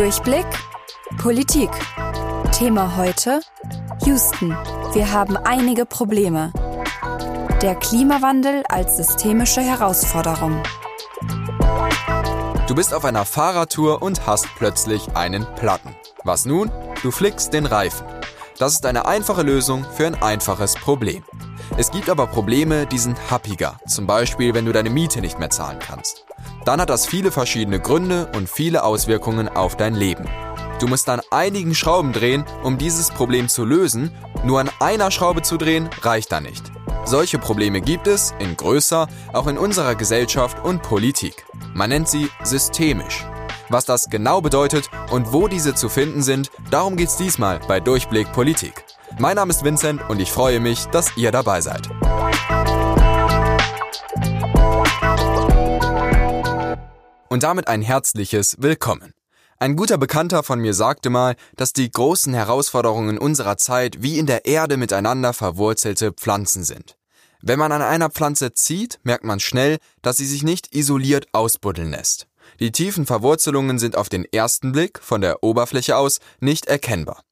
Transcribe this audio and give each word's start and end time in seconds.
Durchblick 0.00 0.46
Politik. 1.18 1.68
Thema 2.52 2.96
heute 2.96 3.42
Houston. 4.06 4.48
Wir 4.94 5.12
haben 5.12 5.36
einige 5.36 5.84
Probleme. 5.84 6.54
Der 7.60 7.74
Klimawandel 7.74 8.62
als 8.70 8.96
systemische 8.96 9.60
Herausforderung. 9.60 10.62
Du 12.66 12.74
bist 12.74 12.94
auf 12.94 13.04
einer 13.04 13.26
Fahrradtour 13.26 14.00
und 14.00 14.26
hast 14.26 14.46
plötzlich 14.56 15.14
einen 15.16 15.44
Platten. 15.56 15.94
Was 16.24 16.46
nun? 16.46 16.72
Du 17.02 17.10
flickst 17.10 17.52
den 17.52 17.66
Reifen. 17.66 18.06
Das 18.58 18.72
ist 18.72 18.86
eine 18.86 19.04
einfache 19.04 19.42
Lösung 19.42 19.84
für 19.84 20.06
ein 20.06 20.22
einfaches 20.22 20.76
Problem. 20.76 21.24
Es 21.76 21.90
gibt 21.90 22.08
aber 22.08 22.26
Probleme, 22.26 22.86
die 22.86 22.98
sind 22.98 23.18
happiger, 23.30 23.78
zum 23.86 24.06
Beispiel 24.06 24.54
wenn 24.54 24.64
du 24.64 24.72
deine 24.72 24.88
Miete 24.88 25.20
nicht 25.20 25.38
mehr 25.38 25.50
zahlen 25.50 25.78
kannst. 25.78 26.24
Dann 26.64 26.80
hat 26.80 26.90
das 26.90 27.06
viele 27.06 27.30
verschiedene 27.30 27.80
Gründe 27.80 28.30
und 28.34 28.48
viele 28.48 28.84
Auswirkungen 28.84 29.48
auf 29.48 29.76
dein 29.76 29.94
Leben. 29.94 30.28
Du 30.78 30.88
musst 30.88 31.08
an 31.08 31.20
einigen 31.30 31.74
Schrauben 31.74 32.12
drehen, 32.12 32.44
um 32.62 32.78
dieses 32.78 33.10
Problem 33.10 33.48
zu 33.48 33.64
lösen, 33.64 34.10
nur 34.44 34.60
an 34.60 34.70
einer 34.80 35.10
Schraube 35.10 35.42
zu 35.42 35.56
drehen 35.56 35.90
reicht 36.02 36.32
da 36.32 36.40
nicht. 36.40 36.70
Solche 37.04 37.38
Probleme 37.38 37.80
gibt 37.80 38.06
es, 38.06 38.34
in 38.38 38.56
größer, 38.56 39.08
auch 39.32 39.46
in 39.46 39.58
unserer 39.58 39.94
Gesellschaft 39.94 40.62
und 40.64 40.82
Politik. 40.82 41.44
Man 41.74 41.90
nennt 41.90 42.08
sie 42.08 42.28
systemisch. 42.42 43.26
Was 43.68 43.84
das 43.84 44.10
genau 44.10 44.40
bedeutet 44.40 44.90
und 45.10 45.32
wo 45.32 45.48
diese 45.48 45.74
zu 45.74 45.88
finden 45.88 46.22
sind, 46.22 46.50
darum 46.70 46.96
geht's 46.96 47.16
diesmal 47.16 47.60
bei 47.68 47.80
Durchblick 47.80 48.32
Politik. 48.32 48.84
Mein 49.18 49.36
Name 49.36 49.50
ist 49.50 49.64
Vincent 49.64 50.00
und 50.08 50.20
ich 50.20 50.32
freue 50.32 50.60
mich, 50.60 50.86
dass 50.86 51.16
ihr 51.16 51.30
dabei 51.30 51.60
seid. 51.60 51.88
Und 57.32 57.44
damit 57.44 57.68
ein 57.68 57.80
herzliches 57.80 58.56
Willkommen. 58.58 59.14
Ein 59.60 59.76
guter 59.76 59.98
Bekannter 59.98 60.42
von 60.42 60.58
mir 60.58 60.74
sagte 60.74 61.10
mal, 61.10 61.36
dass 61.54 61.72
die 61.72 61.88
großen 61.88 62.34
Herausforderungen 62.34 63.18
unserer 63.18 63.56
Zeit 63.56 64.02
wie 64.02 64.18
in 64.18 64.26
der 64.26 64.46
Erde 64.46 64.76
miteinander 64.76 65.32
verwurzelte 65.32 66.10
Pflanzen 66.10 66.64
sind. 66.64 66.96
Wenn 67.40 67.60
man 67.60 67.70
an 67.70 67.82
einer 67.82 68.10
Pflanze 68.10 68.52
zieht, 68.52 68.98
merkt 69.04 69.22
man 69.22 69.38
schnell, 69.38 69.78
dass 70.02 70.16
sie 70.16 70.26
sich 70.26 70.42
nicht 70.42 70.74
isoliert 70.74 71.28
ausbuddeln 71.30 71.92
lässt. 71.92 72.26
Die 72.58 72.72
tiefen 72.72 73.06
Verwurzelungen 73.06 73.78
sind 73.78 73.96
auf 73.96 74.08
den 74.08 74.24
ersten 74.24 74.72
Blick 74.72 74.98
von 75.00 75.20
der 75.20 75.44
Oberfläche 75.44 75.96
aus 75.96 76.18
nicht 76.40 76.66
erkennbar. 76.66 77.22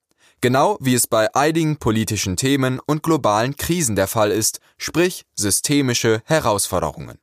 Genau 0.40 0.78
wie 0.80 0.94
es 0.94 1.08
bei 1.08 1.34
einigen 1.34 1.78
politischen 1.78 2.36
Themen 2.36 2.78
und 2.86 3.02
globalen 3.02 3.56
Krisen 3.56 3.96
der 3.96 4.06
Fall 4.06 4.30
ist, 4.30 4.60
sprich 4.76 5.24
systemische 5.34 6.22
Herausforderungen. 6.24 7.18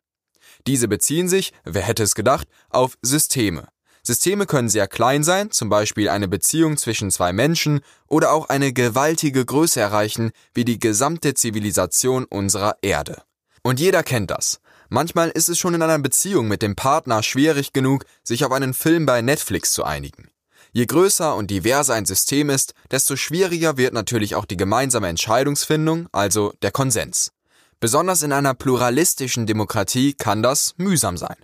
Diese 0.67 0.87
beziehen 0.87 1.27
sich, 1.27 1.53
wer 1.63 1.83
hätte 1.83 2.03
es 2.03 2.15
gedacht, 2.15 2.47
auf 2.69 2.97
Systeme. 3.01 3.67
Systeme 4.01 4.45
können 4.45 4.69
sehr 4.69 4.87
klein 4.87 5.23
sein, 5.23 5.49
zum 5.49 5.69
Beispiel 5.69 6.09
eine 6.09 6.27
Beziehung 6.27 6.77
zwischen 6.77 7.09
zwei 7.09 7.33
Menschen, 7.33 7.81
oder 8.07 8.31
auch 8.31 8.49
eine 8.49 8.71
gewaltige 8.71 9.43
Größe 9.43 9.79
erreichen, 9.79 10.31
wie 10.53 10.65
die 10.65 10.79
gesamte 10.79 11.33
Zivilisation 11.33 12.25
unserer 12.25 12.77
Erde. 12.83 13.23
Und 13.63 13.79
jeder 13.79 14.03
kennt 14.03 14.29
das. 14.29 14.59
Manchmal 14.89 15.29
ist 15.31 15.49
es 15.49 15.57
schon 15.57 15.73
in 15.73 15.81
einer 15.81 15.97
Beziehung 15.97 16.47
mit 16.47 16.61
dem 16.61 16.75
Partner 16.75 17.23
schwierig 17.23 17.73
genug, 17.73 18.05
sich 18.23 18.45
auf 18.45 18.51
einen 18.51 18.75
Film 18.75 19.07
bei 19.07 19.23
Netflix 19.23 19.71
zu 19.71 19.83
einigen. 19.83 20.29
Je 20.71 20.85
größer 20.85 21.35
und 21.35 21.49
diverser 21.49 21.95
ein 21.95 22.05
System 22.05 22.49
ist, 22.49 22.73
desto 22.91 23.15
schwieriger 23.15 23.77
wird 23.77 23.93
natürlich 23.93 24.35
auch 24.35 24.45
die 24.45 24.57
gemeinsame 24.57 25.07
Entscheidungsfindung, 25.07 26.09
also 26.11 26.53
der 26.61 26.71
Konsens. 26.71 27.31
Besonders 27.79 28.23
in 28.23 28.31
einer 28.31 28.53
pluralistischen 28.53 29.45
Demokratie 29.45 30.13
kann 30.13 30.41
das 30.41 30.73
mühsam 30.77 31.17
sein. 31.17 31.35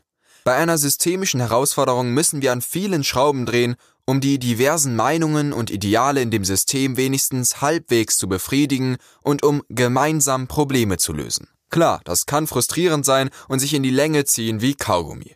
Bei 0.44 0.56
einer 0.56 0.78
systemischen 0.78 1.40
Herausforderung 1.40 2.12
müssen 2.14 2.42
wir 2.42 2.52
an 2.52 2.62
vielen 2.62 3.04
Schrauben 3.04 3.46
drehen, 3.46 3.76
um 4.06 4.22
die 4.22 4.40
diversen 4.40 4.96
Meinungen 4.96 5.54
und 5.54 5.70
Ideale 5.70 6.22
in 6.22 6.32
dem 6.32 6.44
System 6.44 6.98
wenigstens 6.98 7.62
halbwegs 7.62 8.18
zu 8.18 8.28
befriedigen 8.28 8.98
und 9.22 9.44
um 9.44 9.62
gemeinsam 9.70 10.48
Probleme 10.48 10.98
zu 10.98 11.14
lösen. 11.14 11.48
Klar, 11.70 12.02
das 12.04 12.26
kann 12.26 12.48
frustrierend 12.48 13.06
sein 13.06 13.30
und 13.48 13.60
sich 13.60 13.74
in 13.74 13.84
die 13.84 13.92
Länge 13.92 14.26
ziehen 14.26 14.62
wie 14.62 14.74
Kaugummi. 14.74 15.36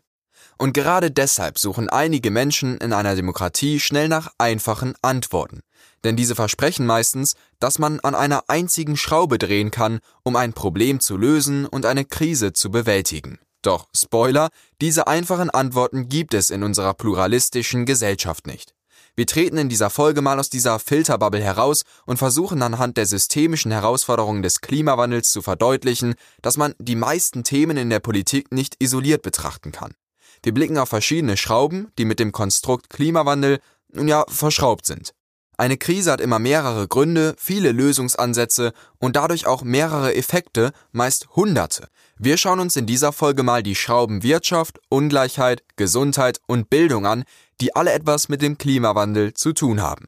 Und 0.58 0.74
gerade 0.74 1.12
deshalb 1.12 1.60
suchen 1.60 1.90
einige 1.90 2.32
Menschen 2.32 2.78
in 2.78 2.94
einer 2.94 3.16
Demokratie 3.16 3.80
schnell 3.80 4.08
nach 4.08 4.32
einfachen 4.38 4.96
Antworten. 5.02 5.62
Denn 6.06 6.16
diese 6.16 6.36
versprechen 6.36 6.86
meistens, 6.86 7.34
dass 7.60 7.80
man 7.80 8.00
an 8.00 8.14
einer 8.14 8.44
einzigen 8.48 8.96
Schraube 8.96 9.40
drehen 9.40 9.72
kann, 9.72 10.00
um 10.24 10.36
ein 10.36 10.54
Problem 10.54 11.00
zu 11.00 11.18
lösen 11.18 11.66
und 11.66 11.86
eine 11.86 12.06
Krise 12.06 12.54
zu 12.54 12.70
bewältigen. 12.70 13.40
Doch, 13.64 13.88
Spoiler, 13.96 14.50
diese 14.80 15.08
einfachen 15.08 15.50
Antworten 15.50 16.08
gibt 16.08 16.36
es 16.36 16.52
in 16.52 16.62
unserer 16.62 16.94
pluralistischen 16.94 17.88
Gesellschaft 17.88 18.46
nicht. 18.46 18.76
Wir 19.16 19.26
treten 19.26 19.58
in 19.58 19.68
dieser 19.68 19.90
Folge 19.90 20.22
mal 20.22 20.40
aus 20.40 20.52
dieser 20.52 20.78
Filterbubble 20.78 21.42
heraus 21.42 21.82
und 22.06 22.18
versuchen 22.18 22.62
anhand 22.62 22.98
der 22.98 23.08
systemischen 23.08 23.72
Herausforderungen 23.72 24.44
des 24.44 24.62
Klimawandels 24.62 25.32
zu 25.32 25.42
verdeutlichen, 25.42 26.14
dass 26.44 26.58
man 26.58 26.76
die 26.78 26.96
meisten 26.96 27.44
Themen 27.44 27.78
in 27.78 27.90
der 27.90 28.00
Politik 28.00 28.52
nicht 28.52 28.76
isoliert 28.78 29.24
betrachten 29.24 29.72
kann. 29.72 29.96
Wir 30.44 30.54
blicken 30.54 30.78
auf 30.78 30.90
verschiedene 30.90 31.36
Schrauben, 31.36 31.88
die 31.98 32.06
mit 32.06 32.20
dem 32.20 32.32
Konstrukt 32.32 32.92
Klimawandel, 32.92 33.60
nun 33.92 34.08
ja, 34.08 34.24
verschraubt 34.28 34.86
sind. 34.86 35.16
Eine 35.58 35.78
Krise 35.78 36.12
hat 36.12 36.20
immer 36.20 36.40
mehrere 36.40 36.88
Gründe, 36.88 37.34
viele 37.38 37.72
Lösungsansätze 37.72 38.74
und 39.00 39.16
dadurch 39.16 39.48
auch 39.48 39.64
mehrere 39.64 40.14
Effekte, 40.14 40.72
meist 40.92 41.30
Hunderte. 41.36 41.88
Wir 42.18 42.38
schauen 42.38 42.60
uns 42.60 42.76
in 42.76 42.86
dieser 42.86 43.14
Folge 43.14 43.44
mal 43.44 43.64
die 43.64 43.76
Schrauben 43.76 44.22
Wirtschaft, 44.24 44.80
Ungleichheit, 44.90 45.64
Gesundheit 45.78 46.42
und 46.48 46.70
Bildung 46.70 47.06
an, 47.06 47.24
die 47.62 47.76
alle 47.76 47.94
etwas 47.94 48.28
mit 48.28 48.42
dem 48.42 48.58
Klimawandel 48.58 49.34
zu 49.34 49.54
tun 49.54 49.82
haben. 49.82 50.06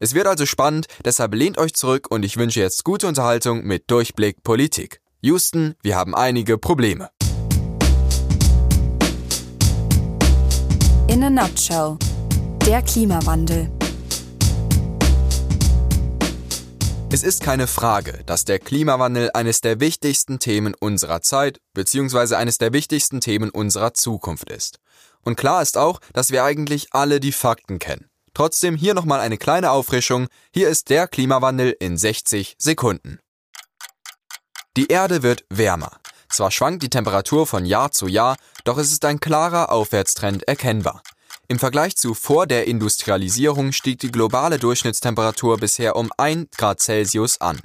Es 0.00 0.14
wird 0.14 0.26
also 0.26 0.46
spannend, 0.46 0.86
deshalb 1.04 1.34
lehnt 1.34 1.58
euch 1.58 1.74
zurück 1.74 2.10
und 2.10 2.24
ich 2.24 2.36
wünsche 2.36 2.60
jetzt 2.60 2.84
gute 2.84 3.06
Unterhaltung 3.06 3.64
mit 3.64 3.90
Durchblick 3.90 4.42
Politik. 4.42 5.00
Houston, 5.20 5.74
wir 5.82 5.96
haben 5.96 6.14
einige 6.14 6.58
Probleme. 6.58 7.10
In 11.08 11.22
a 11.22 11.30
nutshell. 11.30 11.96
Der 12.66 12.82
Klimawandel. 12.82 13.70
Es 17.08 17.22
ist 17.22 17.42
keine 17.42 17.66
Frage, 17.68 18.24
dass 18.26 18.44
der 18.44 18.58
Klimawandel 18.58 19.30
eines 19.32 19.60
der 19.60 19.78
wichtigsten 19.78 20.38
Themen 20.38 20.74
unserer 20.74 21.22
Zeit 21.22 21.60
bzw. 21.72 22.34
eines 22.34 22.58
der 22.58 22.72
wichtigsten 22.72 23.20
Themen 23.20 23.50
unserer 23.50 23.94
Zukunft 23.94 24.50
ist. 24.50 24.80
Und 25.22 25.36
klar 25.36 25.62
ist 25.62 25.78
auch, 25.78 26.00
dass 26.12 26.30
wir 26.30 26.44
eigentlich 26.44 26.88
alle 26.92 27.20
die 27.20 27.32
Fakten 27.32 27.78
kennen. 27.78 28.10
Trotzdem 28.34 28.76
hier 28.76 28.92
nochmal 28.92 29.20
eine 29.20 29.38
kleine 29.38 29.70
Auffrischung. 29.70 30.26
Hier 30.52 30.68
ist 30.68 30.90
der 30.90 31.08
Klimawandel 31.08 31.76
in 31.78 31.96
60 31.96 32.56
Sekunden. 32.58 33.20
Die 34.76 34.88
Erde 34.88 35.22
wird 35.22 35.44
wärmer. 35.48 35.92
Zwar 36.28 36.50
schwankt 36.50 36.82
die 36.82 36.90
Temperatur 36.90 37.46
von 37.46 37.64
Jahr 37.64 37.92
zu 37.92 38.08
Jahr, 38.08 38.36
doch 38.64 38.78
es 38.78 38.92
ist 38.92 39.04
ein 39.04 39.20
klarer 39.20 39.70
Aufwärtstrend 39.70 40.46
erkennbar. 40.48 41.02
Im 41.48 41.60
Vergleich 41.60 41.96
zu 41.96 42.14
vor 42.14 42.48
der 42.48 42.66
Industrialisierung 42.66 43.70
stieg 43.70 44.00
die 44.00 44.10
globale 44.10 44.58
Durchschnittstemperatur 44.58 45.58
bisher 45.58 45.94
um 45.94 46.10
1 46.16 46.48
Grad 46.56 46.80
Celsius 46.80 47.40
an. 47.40 47.60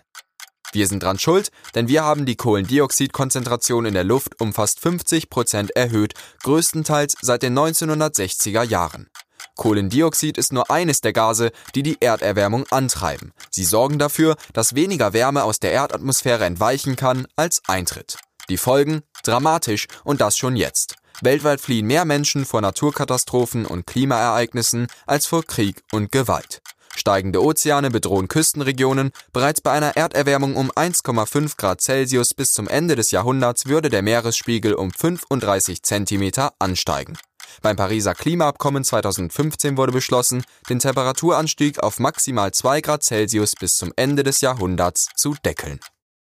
Wir 0.72 0.88
sind 0.88 1.02
dran 1.02 1.18
schuld, 1.18 1.50
denn 1.74 1.88
wir 1.88 2.03
haben 2.03 2.28
die 2.28 2.36
Kohlendioxidkonzentration 2.36 3.86
in 3.86 3.96
der 3.96 4.03
Luft 4.03 4.40
um 4.40 4.53
fast 4.53 4.80
50 4.80 5.31
Prozent 5.31 5.72
erhöht, 5.72 6.14
größtenteils 6.44 7.16
seit 7.22 7.42
den 7.42 7.58
1960er 7.58 8.64
Jahren. 8.64 9.09
Kohlendioxid 9.58 10.38
ist 10.38 10.53
nur 10.53 10.69
eines 10.69 11.02
der 11.02 11.13
Gase, 11.13 11.52
die 11.74 11.81
die 11.84 11.98
Erderwärmung 12.00 12.66
antreiben. 12.69 13.34
Sie 13.50 13.66
sorgen 13.66 13.98
dafür, 13.98 14.36
dass 14.53 14.75
weniger 14.75 15.13
Wärme 15.13 15.44
aus 15.44 15.59
der 15.59 15.72
Erdatmosphäre 15.72 16.46
entweichen 16.46 16.96
kann, 16.96 17.25
als 17.36 17.63
eintritt. 17.68 18.18
Die 18.48 18.58
Folgen? 18.58 19.02
Dramatisch 19.24 19.88
und 20.03 20.22
das 20.22 20.38
schon 20.38 20.56
jetzt. 20.56 20.96
Weltweit 21.22 21.62
fliehen 21.62 21.88
mehr 21.88 22.06
Menschen 22.06 22.46
vor 22.46 22.62
Naturkatastrophen 22.62 23.66
und 23.66 23.86
Klimaereignissen 23.86 24.88
als 25.06 25.28
vor 25.28 25.44
Krieg 25.44 25.84
und 25.92 26.12
Gewalt. 26.12 26.62
Steigende 26.95 27.42
Ozeane 27.42 27.90
bedrohen 27.90 28.28
Küstenregionen. 28.28 29.12
Bereits 29.31 29.62
bei 29.62 29.72
einer 29.72 29.95
Erderwärmung 29.95 30.56
um 30.56 30.72
1,5 30.72 31.57
Grad 31.57 31.81
Celsius 31.81 32.34
bis 32.34 32.54
zum 32.54 32.68
Ende 32.68 32.95
des 32.95 33.12
Jahrhunderts 33.12 33.66
würde 33.68 33.90
der 33.90 34.01
Meeresspiegel 34.01 34.74
um 34.74 34.92
35 34.92 35.84
Zentimeter 35.84 36.54
ansteigen. 36.60 37.18
Beim 37.62 37.75
Pariser 37.75 38.13
Klimaabkommen 38.13 38.84
2015 38.84 39.78
wurde 39.78 39.92
beschlossen, 39.92 40.44
den 40.69 40.80
Temperaturanstieg 40.80 41.80
auf 41.80 42.00
maximal 42.00 42.51
2 42.51 42.81
Grad 42.81 43.04
Celsius 43.04 43.54
bis 43.60 43.78
zum 43.78 43.94
Ende 43.95 44.24
des 44.24 44.42
Jahrhunderts 44.42 45.07
zu 45.16 45.36
deckeln. 45.45 45.80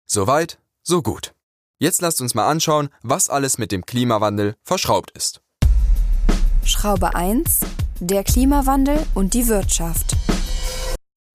Soweit, 0.06 0.58
so 0.82 1.02
gut. 1.02 1.32
Jetzt 1.82 2.02
lasst 2.02 2.20
uns 2.20 2.34
mal 2.34 2.46
anschauen, 2.46 2.90
was 3.02 3.30
alles 3.30 3.56
mit 3.56 3.72
dem 3.72 3.86
Klimawandel 3.86 4.54
verschraubt 4.62 5.12
ist. 5.12 5.40
Schraube 6.62 7.14
1. 7.14 7.60
Der 8.00 8.22
Klimawandel 8.22 9.06
und 9.14 9.32
die 9.32 9.48
Wirtschaft. 9.48 10.14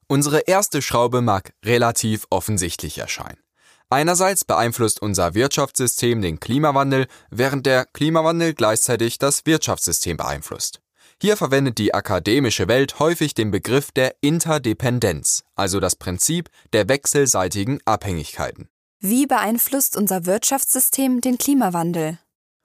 Unsere 0.08 0.42
erste 0.42 0.84
Schraube 0.84 1.22
mag 1.22 1.54
relativ 1.66 2.28
offensichtlich 2.30 3.00
erscheinen. 3.00 3.40
Einerseits 3.90 4.46
beeinflusst 4.46 5.02
unser 5.02 5.34
Wirtschaftssystem 5.34 6.22
den 6.22 6.40
Klimawandel, 6.40 7.08
während 7.32 7.66
der 7.66 7.86
Klimawandel 7.86 8.54
gleichzeitig 8.54 9.18
das 9.18 9.48
Wirtschaftssystem 9.48 10.16
beeinflusst. 10.16 10.80
Hier 11.20 11.38
verwendet 11.38 11.80
die 11.80 11.96
akademische 11.96 12.68
Welt 12.68 13.00
häufig 13.00 13.34
den 13.34 13.50
Begriff 13.50 13.92
der 13.92 14.14
Interdependenz, 14.22 15.44
also 15.56 15.80
das 15.80 15.96
Prinzip 15.96 16.50
der 16.72 16.88
wechselseitigen 16.88 17.80
Abhängigkeiten. 17.86 18.70
Wie 19.08 19.28
beeinflusst 19.28 19.96
unser 19.96 20.26
Wirtschaftssystem 20.26 21.22
den 21.22 21.38
Klimawandel? 21.38 22.18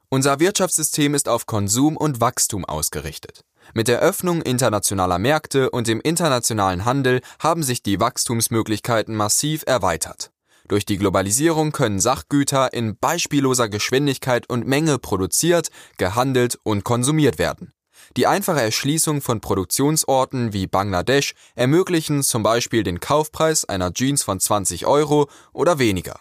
Unser 0.08 0.40
Wirtschaftssystem 0.40 1.14
ist 1.14 1.28
auf 1.28 1.44
Konsum 1.44 1.98
und 1.98 2.22
Wachstum 2.22 2.64
ausgerichtet. 2.64 3.42
Mit 3.74 3.88
der 3.88 4.00
Öffnung 4.00 4.40
internationaler 4.40 5.18
Märkte 5.18 5.68
und 5.68 5.86
dem 5.86 6.00
internationalen 6.00 6.86
Handel 6.86 7.20
haben 7.40 7.62
sich 7.62 7.82
die 7.82 8.00
Wachstumsmöglichkeiten 8.00 9.14
massiv 9.14 9.64
erweitert. 9.66 10.30
Durch 10.66 10.86
die 10.86 10.96
Globalisierung 10.96 11.72
können 11.72 12.00
Sachgüter 12.00 12.72
in 12.72 12.96
beispielloser 12.96 13.68
Geschwindigkeit 13.68 14.48
und 14.48 14.66
Menge 14.66 14.98
produziert, 14.98 15.68
gehandelt 15.98 16.58
und 16.62 16.84
konsumiert 16.84 17.38
werden. 17.38 17.74
Die 18.16 18.26
einfache 18.26 18.62
Erschließung 18.62 19.20
von 19.20 19.42
Produktionsorten 19.42 20.54
wie 20.54 20.66
Bangladesch 20.66 21.34
ermöglichen 21.54 22.22
zum 22.22 22.42
Beispiel 22.42 22.82
den 22.82 22.98
Kaufpreis 22.98 23.66
einer 23.66 23.92
Jeans 23.92 24.22
von 24.22 24.40
20 24.40 24.86
Euro 24.86 25.28
oder 25.52 25.78
weniger. 25.78 26.18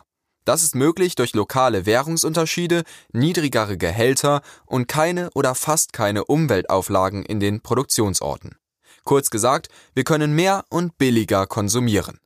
Das 0.49 0.63
ist 0.63 0.73
möglich 0.73 1.13
durch 1.13 1.35
lokale 1.35 1.85
Währungsunterschiede, 1.85 2.81
niedrigere 3.13 3.77
Gehälter 3.77 4.41
und 4.65 4.87
keine 4.87 5.29
oder 5.35 5.53
fast 5.53 5.93
keine 5.93 6.25
Umweltauflagen 6.25 7.23
in 7.23 7.39
den 7.39 7.61
Produktionsorten. 7.61 8.55
Kurz 9.03 9.29
gesagt, 9.29 9.67
wir 9.93 10.03
können 10.03 10.33
mehr 10.33 10.63
und 10.71 10.97
billiger 10.97 11.45
konsumieren. 11.45 12.17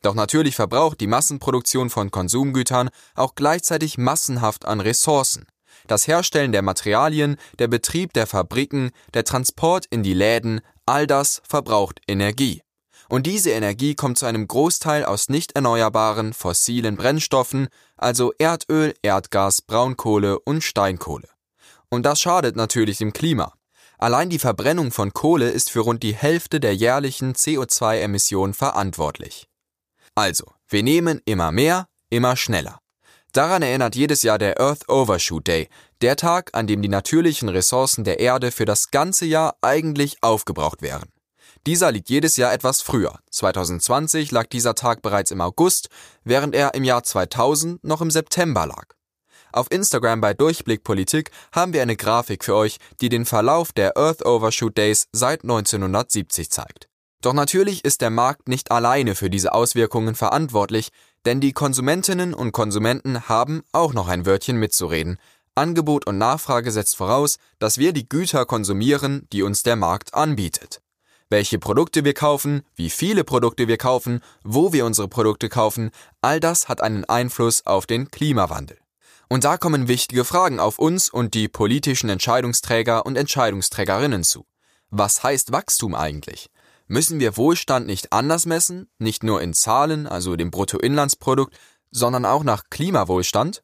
Doch 0.00 0.14
natürlich 0.14 0.56
verbraucht 0.56 1.02
die 1.02 1.08
Massenproduktion 1.08 1.90
von 1.90 2.10
Konsumgütern 2.10 2.88
auch 3.14 3.34
gleichzeitig 3.34 3.98
massenhaft 3.98 4.64
an 4.64 4.80
Ressourcen. 4.80 5.44
Das 5.88 6.08
Herstellen 6.08 6.52
der 6.52 6.62
Materialien, 6.62 7.36
der 7.58 7.68
Betrieb 7.68 8.14
der 8.14 8.26
Fabriken, 8.26 8.92
der 9.12 9.24
Transport 9.24 9.84
in 9.90 10.02
die 10.02 10.14
Läden, 10.14 10.62
all 10.86 11.06
das 11.06 11.42
verbraucht 11.46 12.00
Energie. 12.08 12.62
Und 13.10 13.26
diese 13.26 13.50
Energie 13.50 13.96
kommt 13.96 14.18
zu 14.18 14.26
einem 14.26 14.46
Großteil 14.46 15.04
aus 15.04 15.28
nicht 15.28 15.56
erneuerbaren 15.56 16.32
fossilen 16.32 16.96
Brennstoffen, 16.96 17.66
also 17.96 18.32
Erdöl, 18.38 18.94
Erdgas, 19.02 19.62
Braunkohle 19.62 20.38
und 20.38 20.62
Steinkohle. 20.62 21.28
Und 21.88 22.06
das 22.06 22.20
schadet 22.20 22.54
natürlich 22.54 22.98
dem 22.98 23.12
Klima. 23.12 23.52
Allein 23.98 24.30
die 24.30 24.38
Verbrennung 24.38 24.92
von 24.92 25.12
Kohle 25.12 25.50
ist 25.50 25.70
für 25.70 25.80
rund 25.80 26.04
die 26.04 26.14
Hälfte 26.14 26.60
der 26.60 26.76
jährlichen 26.76 27.34
CO2-Emissionen 27.34 28.54
verantwortlich. 28.54 29.48
Also, 30.14 30.44
wir 30.68 30.84
nehmen 30.84 31.20
immer 31.24 31.50
mehr, 31.50 31.88
immer 32.10 32.36
schneller. 32.36 32.78
Daran 33.32 33.62
erinnert 33.62 33.96
jedes 33.96 34.22
Jahr 34.22 34.38
der 34.38 34.60
Earth 34.60 34.88
Overshoot 34.88 35.48
Day, 35.48 35.68
der 36.00 36.14
Tag, 36.14 36.50
an 36.52 36.68
dem 36.68 36.80
die 36.80 36.88
natürlichen 36.88 37.48
Ressourcen 37.48 38.04
der 38.04 38.20
Erde 38.20 38.52
für 38.52 38.66
das 38.66 38.92
ganze 38.92 39.26
Jahr 39.26 39.56
eigentlich 39.62 40.18
aufgebraucht 40.22 40.80
wären. 40.80 41.10
Dieser 41.66 41.92
liegt 41.92 42.08
jedes 42.08 42.36
Jahr 42.38 42.52
etwas 42.52 42.80
früher. 42.80 43.18
2020 43.30 44.30
lag 44.30 44.46
dieser 44.46 44.74
Tag 44.74 45.02
bereits 45.02 45.30
im 45.30 45.42
August, 45.42 45.88
während 46.24 46.54
er 46.54 46.74
im 46.74 46.84
Jahr 46.84 47.02
2000 47.02 47.84
noch 47.84 48.00
im 48.00 48.10
September 48.10 48.66
lag. 48.66 48.86
Auf 49.52 49.70
Instagram 49.70 50.20
bei 50.20 50.32
Durchblick 50.32 50.84
Politik 50.84 51.30
haben 51.52 51.72
wir 51.72 51.82
eine 51.82 51.96
Grafik 51.96 52.44
für 52.44 52.54
euch, 52.54 52.78
die 53.00 53.08
den 53.08 53.26
Verlauf 53.26 53.72
der 53.72 53.96
Earth 53.98 54.24
Overshoot 54.24 54.78
Days 54.78 55.08
seit 55.12 55.42
1970 55.42 56.50
zeigt. 56.50 56.88
Doch 57.20 57.34
natürlich 57.34 57.84
ist 57.84 58.00
der 58.00 58.10
Markt 58.10 58.48
nicht 58.48 58.70
alleine 58.70 59.14
für 59.14 59.28
diese 59.28 59.52
Auswirkungen 59.52 60.14
verantwortlich, 60.14 60.88
denn 61.26 61.40
die 61.40 61.52
Konsumentinnen 61.52 62.32
und 62.32 62.52
Konsumenten 62.52 63.28
haben 63.28 63.62
auch 63.72 63.92
noch 63.92 64.08
ein 64.08 64.24
Wörtchen 64.24 64.56
mitzureden. 64.56 65.18
Angebot 65.54 66.06
und 66.06 66.16
Nachfrage 66.16 66.70
setzt 66.70 66.96
voraus, 66.96 67.36
dass 67.58 67.76
wir 67.76 67.92
die 67.92 68.08
Güter 68.08 68.46
konsumieren, 68.46 69.26
die 69.32 69.42
uns 69.42 69.62
der 69.62 69.76
Markt 69.76 70.14
anbietet. 70.14 70.80
Welche 71.30 71.60
Produkte 71.60 72.04
wir 72.04 72.12
kaufen, 72.12 72.62
wie 72.74 72.90
viele 72.90 73.22
Produkte 73.22 73.68
wir 73.68 73.76
kaufen, 73.76 74.20
wo 74.42 74.72
wir 74.72 74.84
unsere 74.84 75.06
Produkte 75.06 75.48
kaufen, 75.48 75.92
all 76.20 76.40
das 76.40 76.68
hat 76.68 76.80
einen 76.80 77.04
Einfluss 77.04 77.64
auf 77.66 77.86
den 77.86 78.10
Klimawandel. 78.10 78.78
Und 79.28 79.44
da 79.44 79.56
kommen 79.56 79.86
wichtige 79.86 80.24
Fragen 80.24 80.58
auf 80.58 80.80
uns 80.80 81.08
und 81.08 81.34
die 81.34 81.46
politischen 81.46 82.10
Entscheidungsträger 82.10 83.06
und 83.06 83.16
Entscheidungsträgerinnen 83.16 84.24
zu. 84.24 84.44
Was 84.90 85.22
heißt 85.22 85.52
Wachstum 85.52 85.94
eigentlich? 85.94 86.50
Müssen 86.88 87.20
wir 87.20 87.36
Wohlstand 87.36 87.86
nicht 87.86 88.12
anders 88.12 88.44
messen, 88.44 88.90
nicht 88.98 89.22
nur 89.22 89.40
in 89.40 89.54
Zahlen, 89.54 90.08
also 90.08 90.34
dem 90.34 90.50
Bruttoinlandsprodukt, 90.50 91.56
sondern 91.92 92.24
auch 92.24 92.42
nach 92.42 92.64
Klimawohlstand? 92.70 93.62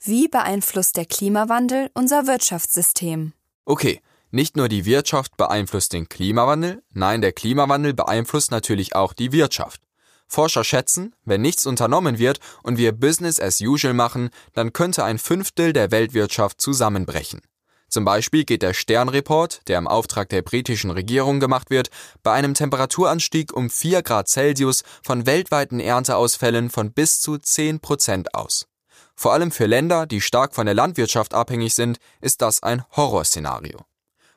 Wie 0.00 0.28
beeinflusst 0.28 0.96
der 0.96 1.04
Klimawandel 1.04 1.90
unser 1.92 2.26
Wirtschaftssystem? 2.26 3.34
Okay, 3.66 4.00
nicht 4.32 4.56
nur 4.56 4.68
die 4.68 4.84
Wirtschaft 4.84 5.36
beeinflusst 5.36 5.92
den 5.92 6.08
Klimawandel, 6.08 6.82
nein, 6.92 7.20
der 7.20 7.32
Klimawandel 7.32 7.94
beeinflusst 7.94 8.50
natürlich 8.50 8.96
auch 8.96 9.12
die 9.12 9.32
Wirtschaft. 9.32 9.80
Forscher 10.26 10.64
schätzen, 10.64 11.14
wenn 11.24 11.42
nichts 11.42 11.66
unternommen 11.66 12.18
wird 12.18 12.40
und 12.62 12.78
wir 12.78 12.92
Business 12.92 13.38
as 13.38 13.60
usual 13.60 13.92
machen, 13.92 14.30
dann 14.54 14.72
könnte 14.72 15.04
ein 15.04 15.18
Fünftel 15.18 15.74
der 15.74 15.90
Weltwirtschaft 15.90 16.60
zusammenbrechen. 16.60 17.42
Zum 17.88 18.06
Beispiel 18.06 18.44
geht 18.44 18.62
der 18.62 18.72
Sternreport, 18.72 19.68
der 19.68 19.76
im 19.76 19.86
Auftrag 19.86 20.30
der 20.30 20.40
britischen 20.40 20.90
Regierung 20.90 21.40
gemacht 21.40 21.68
wird, 21.68 21.90
bei 22.22 22.32
einem 22.32 22.54
Temperaturanstieg 22.54 23.52
um 23.52 23.68
4 23.68 24.02
Grad 24.02 24.28
Celsius 24.28 24.82
von 25.02 25.26
weltweiten 25.26 25.78
Ernteausfällen 25.78 26.70
von 26.70 26.94
bis 26.94 27.20
zu 27.20 27.36
10 27.36 27.80
Prozent 27.80 28.34
aus. 28.34 28.66
Vor 29.14 29.34
allem 29.34 29.50
für 29.50 29.66
Länder, 29.66 30.06
die 30.06 30.22
stark 30.22 30.54
von 30.54 30.64
der 30.64 30.74
Landwirtschaft 30.74 31.34
abhängig 31.34 31.74
sind, 31.74 31.98
ist 32.22 32.40
das 32.40 32.62
ein 32.62 32.82
Horrorszenario. 32.96 33.84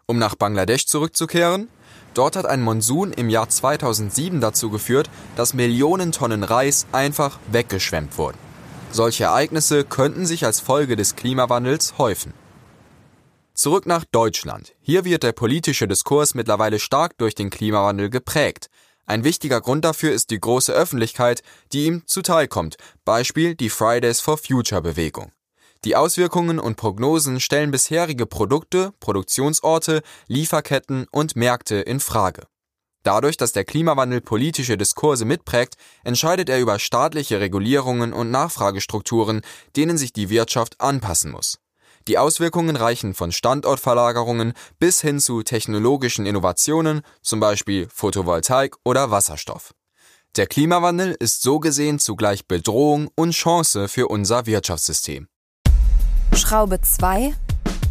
Um 0.07 0.19
nach 0.19 0.35
Bangladesch 0.35 0.85
zurückzukehren, 0.85 1.67
dort 2.13 2.35
hat 2.35 2.45
ein 2.45 2.61
Monsun 2.61 3.11
im 3.11 3.29
Jahr 3.29 3.49
2007 3.49 4.39
dazu 4.39 4.69
geführt, 4.69 5.09
dass 5.35 5.55
Millionen 5.55 6.11
Tonnen 6.11 6.43
Reis 6.43 6.85
einfach 6.91 7.39
weggeschwemmt 7.51 8.17
wurden. 8.17 8.37
Solche 8.91 9.23
Ereignisse 9.23 9.83
könnten 9.83 10.27
sich 10.27 10.45
als 10.45 10.59
Folge 10.59 10.95
des 10.95 11.15
Klimawandels 11.15 11.97
häufen. 11.97 12.33
Zurück 13.55 13.87
nach 13.87 14.05
Deutschland. 14.05 14.75
Hier 14.81 15.05
wird 15.05 15.23
der 15.23 15.31
politische 15.31 15.87
Diskurs 15.87 16.35
mittlerweile 16.35 16.77
stark 16.77 17.17
durch 17.17 17.33
den 17.33 17.49
Klimawandel 17.49 18.09
geprägt. 18.11 18.69
Ein 19.07 19.23
wichtiger 19.23 19.59
Grund 19.59 19.85
dafür 19.85 20.11
ist 20.11 20.29
die 20.29 20.39
große 20.39 20.71
Öffentlichkeit, 20.71 21.41
die 21.71 21.85
ihm 21.85 22.03
zuteilkommt, 22.05 22.77
Beispiel 23.05 23.55
die 23.55 23.69
Fridays 23.69 24.19
for 24.19 24.37
Future 24.37 24.81
Bewegung. 24.81 25.31
Die 25.85 25.95
Auswirkungen 25.95 26.59
und 26.59 26.77
Prognosen 26.77 27.39
stellen 27.39 27.69
bisherige 27.69 28.25
Produkte, 28.25 28.91
Produktionsorte, 28.99 30.01
Lieferketten 30.27 31.05
und 31.11 31.35
Märkte 31.35 31.75
in 31.75 31.99
Frage. 31.99 32.47
Dadurch, 33.03 33.37
dass 33.37 33.51
der 33.51 33.65
Klimawandel 33.65 34.19
politische 34.19 34.77
Diskurse 34.77 35.25
mitprägt, 35.25 35.75
entscheidet 36.03 36.49
er 36.49 36.59
über 36.59 36.79
staatliche 36.79 37.39
Regulierungen 37.39 38.13
und 38.13 38.31
Nachfragestrukturen, 38.31 39.41
denen 39.75 39.99
sich 39.99 40.11
die 40.11 40.31
Wirtschaft 40.31 40.81
anpassen 40.81 41.31
muss. 41.31 41.59
Die 42.07 42.17
Auswirkungen 42.17 42.75
reichen 42.75 43.13
von 43.13 43.31
Standortverlagerungen 43.31 44.53
bis 44.79 45.01
hin 45.01 45.19
zu 45.19 45.43
technologischen 45.43 46.25
Innovationen, 46.25 47.01
zum 47.21 47.39
Beispiel 47.39 47.87
Photovoltaik 47.93 48.75
oder 48.83 49.11
Wasserstoff. 49.11 49.75
Der 50.35 50.47
Klimawandel 50.47 51.15
ist 51.19 51.43
so 51.43 51.59
gesehen 51.59 51.99
zugleich 51.99 52.47
Bedrohung 52.47 53.09
und 53.15 53.31
Chance 53.31 53.87
für 53.87 54.07
unser 54.07 54.47
Wirtschaftssystem. 54.47 55.27
Schraube 56.33 56.81
2 56.81 57.33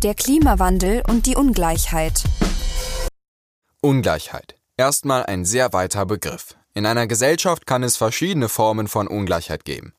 Der 0.03 0.14
Klimawandel 0.14 1.03
und 1.09 1.26
die 1.26 1.37
Ungleichheit. 1.37 2.25
Ungleichheit. 3.81 4.57
Erstmal 4.76 5.25
ein 5.26 5.45
sehr 5.45 5.73
weiter 5.73 6.05
Begriff. 6.07 6.57
In 6.75 6.85
einer 6.87 7.07
Gesellschaft 7.07 7.67
kann 7.67 7.83
es 7.83 7.97
verschiedene 7.97 8.49
Formen 8.49 8.88
von 8.88 9.09
Ungleichheit 9.09 9.64
geben. 9.64 9.95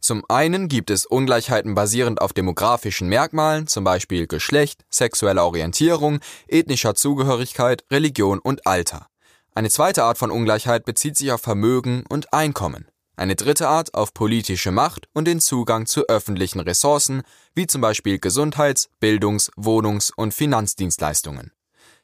Zum 0.00 0.24
einen 0.28 0.68
gibt 0.68 0.90
es 0.90 1.06
Ungleichheiten 1.06 1.74
basierend 1.74 2.20
auf 2.20 2.32
demografischen 2.32 3.08
Merkmalen, 3.08 3.66
zum 3.66 3.84
Beispiel 3.84 4.26
Geschlecht, 4.26 4.84
sexueller 4.90 5.44
Orientierung, 5.44 6.20
ethnischer 6.46 6.94
Zugehörigkeit, 6.94 7.84
Religion 7.90 8.38
und 8.38 8.66
Alter. 8.66 9.06
Eine 9.54 9.70
zweite 9.70 10.04
Art 10.04 10.18
von 10.18 10.30
Ungleichheit 10.30 10.84
bezieht 10.84 11.16
sich 11.16 11.32
auf 11.32 11.42
Vermögen 11.42 12.04
und 12.08 12.32
Einkommen. 12.32 12.86
Eine 13.18 13.34
dritte 13.34 13.66
Art 13.66 13.94
auf 13.94 14.14
politische 14.14 14.70
Macht 14.70 15.08
und 15.12 15.24
den 15.26 15.40
Zugang 15.40 15.86
zu 15.86 16.08
öffentlichen 16.08 16.60
Ressourcen, 16.60 17.22
wie 17.52 17.66
zum 17.66 17.80
Beispiel 17.80 18.20
Gesundheits-, 18.20 18.90
Bildungs-, 19.00 19.50
Wohnungs- 19.56 20.12
und 20.14 20.34
Finanzdienstleistungen. 20.34 21.50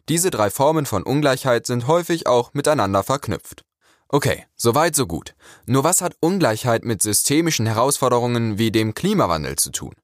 Diese 0.08 0.32
drei 0.32 0.50
Formen 0.50 0.86
von 0.86 1.04
Ungleichheit 1.04 1.66
sind 1.66 1.86
häufig 1.86 2.26
auch 2.26 2.52
miteinander 2.52 3.04
verknüpft. 3.04 3.64
Okay, 4.08 4.44
soweit 4.56 4.96
so 4.96 5.06
gut. 5.06 5.36
Nur 5.66 5.84
was 5.84 6.00
hat 6.00 6.16
Ungleichheit 6.18 6.84
mit 6.84 7.00
systemischen 7.00 7.66
Herausforderungen 7.66 8.58
wie 8.58 8.72
dem 8.72 8.92
Klimawandel 8.92 9.54
zu 9.54 9.70
tun? 9.70 9.94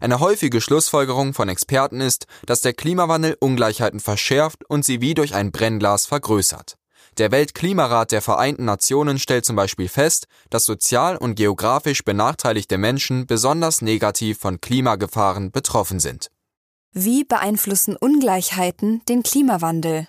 Eine 0.00 0.18
häufige 0.18 0.62
Schlussfolgerung 0.62 1.34
von 1.34 1.50
Experten 1.50 2.00
ist, 2.00 2.26
dass 2.46 2.62
der 2.62 2.72
Klimawandel 2.72 3.36
Ungleichheiten 3.38 4.00
verschärft 4.00 4.64
und 4.64 4.82
sie 4.82 5.02
wie 5.02 5.12
durch 5.12 5.34
ein 5.34 5.52
Brennglas 5.52 6.06
vergrößert. 6.06 6.78
Der 7.18 7.30
Weltklimarat 7.30 8.10
der 8.10 8.22
Vereinten 8.22 8.64
Nationen 8.64 9.20
stellt 9.20 9.44
zum 9.44 9.54
Beispiel 9.54 9.88
fest, 9.88 10.26
dass 10.50 10.64
sozial 10.64 11.16
und 11.16 11.36
geografisch 11.36 12.02
benachteiligte 12.02 12.76
Menschen 12.76 13.28
besonders 13.28 13.82
negativ 13.82 14.38
von 14.38 14.60
Klimagefahren 14.60 15.52
betroffen 15.52 16.00
sind. 16.00 16.32
Wie 16.92 17.22
beeinflussen 17.22 17.96
Ungleichheiten 17.96 19.02
den 19.08 19.22
Klimawandel? 19.22 20.08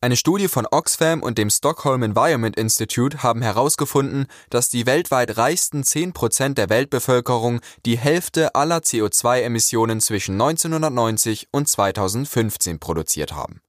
Eine 0.00 0.16
Studie 0.16 0.48
von 0.48 0.66
Oxfam 0.68 1.22
und 1.22 1.38
dem 1.38 1.50
Stockholm 1.50 2.02
Environment 2.02 2.56
Institute 2.56 3.22
haben 3.22 3.42
herausgefunden, 3.42 4.26
dass 4.48 4.70
die 4.70 4.86
weltweit 4.86 5.36
reichsten 5.36 5.84
10 5.84 6.14
Prozent 6.14 6.58
der 6.58 6.68
Weltbevölkerung 6.68 7.60
die 7.84 7.98
Hälfte 7.98 8.54
aller 8.56 8.78
CO2-Emissionen 8.78 10.00
zwischen 10.00 10.32
1990 10.32 11.48
und 11.52 11.68
2015 11.68 12.80
produziert 12.80 13.34
haben. 13.34 13.60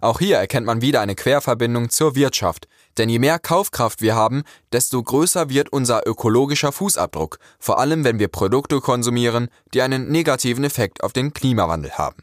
Auch 0.00 0.20
hier 0.20 0.36
erkennt 0.36 0.66
man 0.66 0.80
wieder 0.80 1.00
eine 1.00 1.14
Querverbindung 1.14 1.90
zur 1.90 2.14
Wirtschaft, 2.14 2.68
denn 2.98 3.08
je 3.08 3.18
mehr 3.18 3.38
Kaufkraft 3.38 4.00
wir 4.00 4.14
haben, 4.14 4.42
desto 4.72 5.02
größer 5.02 5.48
wird 5.48 5.70
unser 5.70 6.06
ökologischer 6.06 6.72
Fußabdruck, 6.72 7.38
vor 7.58 7.78
allem 7.78 8.04
wenn 8.04 8.18
wir 8.18 8.28
Produkte 8.28 8.80
konsumieren, 8.80 9.48
die 9.74 9.82
einen 9.82 10.08
negativen 10.08 10.64
Effekt 10.64 11.02
auf 11.02 11.12
den 11.12 11.32
Klimawandel 11.32 11.92
haben. 11.92 12.22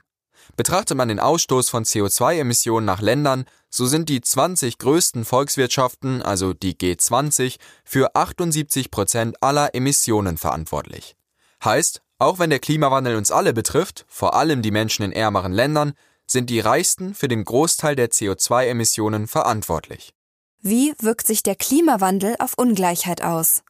Betrachtet 0.56 0.96
man 0.96 1.10
den 1.10 1.20
Ausstoß 1.20 1.70
von 1.70 1.84
CO2-Emissionen 1.84 2.86
nach 2.86 3.02
Ländern, 3.02 3.46
so 3.70 3.86
sind 3.86 4.08
die 4.08 4.22
20 4.22 4.78
größten 4.78 5.26
Volkswirtschaften, 5.26 6.22
also 6.22 6.54
die 6.54 6.76
G20, 6.76 7.58
für 7.84 8.16
78 8.16 8.90
Prozent 8.90 9.36
aller 9.42 9.76
Emissionen 9.76 10.38
verantwortlich. 10.38 11.16
Heißt, 11.64 12.02
auch 12.20 12.40
wenn 12.40 12.50
der 12.50 12.60
Klimawandel 12.60 13.18
uns 13.18 13.32
alle 13.32 13.54
betrifft, 13.54 14.06
vor 14.08 14.36
allem 14.36 14.62
die 14.62 14.72
Menschen 14.72 15.04
in 15.04 15.12
ärmeren 15.12 15.52
Ländern, 15.52 15.94
sind 16.28 16.50
die 16.50 16.60
Reichsten 16.60 17.14
für 17.14 17.28
den 17.28 17.44
Großteil 17.44 17.96
der 17.96 18.10
CO2-Emissionen 18.10 19.28
verantwortlich. 19.28 20.14
Wie 20.62 20.94
wirkt 21.00 21.28
sich 21.28 21.44
der 21.44 21.56
Klimawandel 21.56 22.36
auf 22.40 22.54
Ungleichheit 22.58 23.22
aus? 23.22 23.62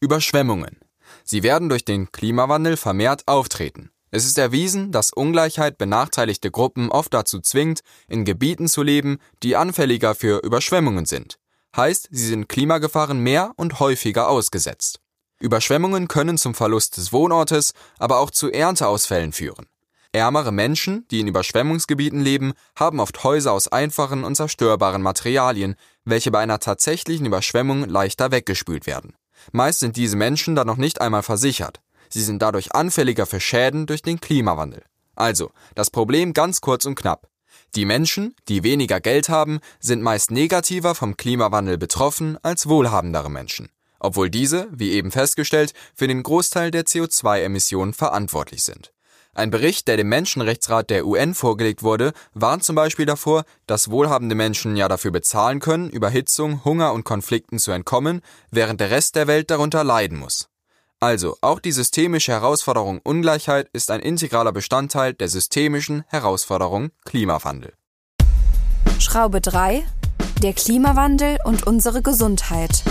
Überschwemmungen. 0.00 0.78
Sie 1.22 1.42
werden 1.42 1.68
durch 1.68 1.84
den 1.84 2.10
Klimawandel 2.10 2.76
vermehrt 2.76 3.28
auftreten. 3.28 3.90
Es 4.10 4.24
ist 4.24 4.38
erwiesen, 4.38 4.92
dass 4.92 5.12
Ungleichheit 5.12 5.76
benachteiligte 5.76 6.50
Gruppen 6.50 6.90
oft 6.90 7.12
dazu 7.14 7.40
zwingt, 7.40 7.80
in 8.06 8.24
Gebieten 8.24 8.68
zu 8.68 8.82
leben, 8.82 9.18
die 9.42 9.56
anfälliger 9.56 10.14
für 10.14 10.38
Überschwemmungen 10.44 11.04
sind. 11.04 11.38
Heißt, 11.76 12.08
sie 12.12 12.26
sind 12.26 12.48
Klimagefahren 12.48 13.18
mehr 13.18 13.52
und 13.56 13.80
häufiger 13.80 14.28
ausgesetzt. 14.28 15.00
Überschwemmungen 15.40 16.06
können 16.06 16.38
zum 16.38 16.54
Verlust 16.54 16.96
des 16.96 17.12
Wohnortes, 17.12 17.72
aber 17.98 18.20
auch 18.20 18.30
zu 18.30 18.52
Ernteausfällen 18.52 19.32
führen. 19.32 19.66
Ärmere 20.14 20.52
Menschen, 20.52 21.08
die 21.10 21.18
in 21.18 21.26
Überschwemmungsgebieten 21.26 22.20
leben, 22.20 22.52
haben 22.76 23.00
oft 23.00 23.24
Häuser 23.24 23.50
aus 23.50 23.66
einfachen 23.66 24.22
und 24.22 24.36
zerstörbaren 24.36 25.02
Materialien, 25.02 25.74
welche 26.04 26.30
bei 26.30 26.38
einer 26.38 26.60
tatsächlichen 26.60 27.26
Überschwemmung 27.26 27.88
leichter 27.88 28.30
weggespült 28.30 28.86
werden. 28.86 29.16
Meist 29.50 29.80
sind 29.80 29.96
diese 29.96 30.14
Menschen 30.14 30.54
dann 30.54 30.68
noch 30.68 30.76
nicht 30.76 31.00
einmal 31.00 31.24
versichert. 31.24 31.80
Sie 32.10 32.22
sind 32.22 32.40
dadurch 32.42 32.76
anfälliger 32.76 33.26
für 33.26 33.40
Schäden 33.40 33.86
durch 33.86 34.02
den 34.02 34.20
Klimawandel. 34.20 34.84
Also, 35.16 35.50
das 35.74 35.90
Problem 35.90 36.32
ganz 36.32 36.60
kurz 36.60 36.86
und 36.86 36.94
knapp. 36.94 37.26
Die 37.74 37.84
Menschen, 37.84 38.36
die 38.48 38.62
weniger 38.62 39.00
Geld 39.00 39.28
haben, 39.28 39.58
sind 39.80 40.00
meist 40.00 40.30
negativer 40.30 40.94
vom 40.94 41.16
Klimawandel 41.16 41.76
betroffen 41.76 42.38
als 42.40 42.68
wohlhabendere 42.68 43.32
Menschen, 43.32 43.68
obwohl 43.98 44.30
diese, 44.30 44.68
wie 44.70 44.92
eben 44.92 45.10
festgestellt, 45.10 45.72
für 45.96 46.06
den 46.06 46.22
Großteil 46.22 46.70
der 46.70 46.84
CO2-Emissionen 46.84 47.94
verantwortlich 47.94 48.62
sind. 48.62 48.94
Ein 49.34 49.50
Bericht, 49.50 49.88
der 49.88 49.96
dem 49.96 50.08
Menschenrechtsrat 50.08 50.90
der 50.90 51.06
UN 51.06 51.34
vorgelegt 51.34 51.82
wurde, 51.82 52.12
warnt 52.34 52.62
zum 52.62 52.76
Beispiel 52.76 53.04
davor, 53.04 53.44
dass 53.66 53.90
wohlhabende 53.90 54.36
Menschen 54.36 54.76
ja 54.76 54.86
dafür 54.86 55.10
bezahlen 55.10 55.58
können, 55.58 55.90
Überhitzung, 55.90 56.64
Hunger 56.64 56.92
und 56.92 57.04
Konflikten 57.04 57.58
zu 57.58 57.72
entkommen, 57.72 58.20
während 58.50 58.80
der 58.80 58.90
Rest 58.90 59.16
der 59.16 59.26
Welt 59.26 59.50
darunter 59.50 59.82
leiden 59.82 60.18
muss. 60.18 60.48
Also, 61.00 61.36
auch 61.40 61.58
die 61.58 61.72
systemische 61.72 62.32
Herausforderung 62.32 63.00
Ungleichheit 63.02 63.68
ist 63.72 63.90
ein 63.90 64.00
integraler 64.00 64.52
Bestandteil 64.52 65.12
der 65.12 65.28
systemischen 65.28 66.04
Herausforderung 66.08 66.90
Klimawandel. 67.04 67.74
Schraube 69.00 69.40
3 69.40 69.82
Der 70.42 70.52
Klimawandel 70.52 71.38
und 71.44 71.66
unsere 71.66 72.00
Gesundheit. 72.00 72.84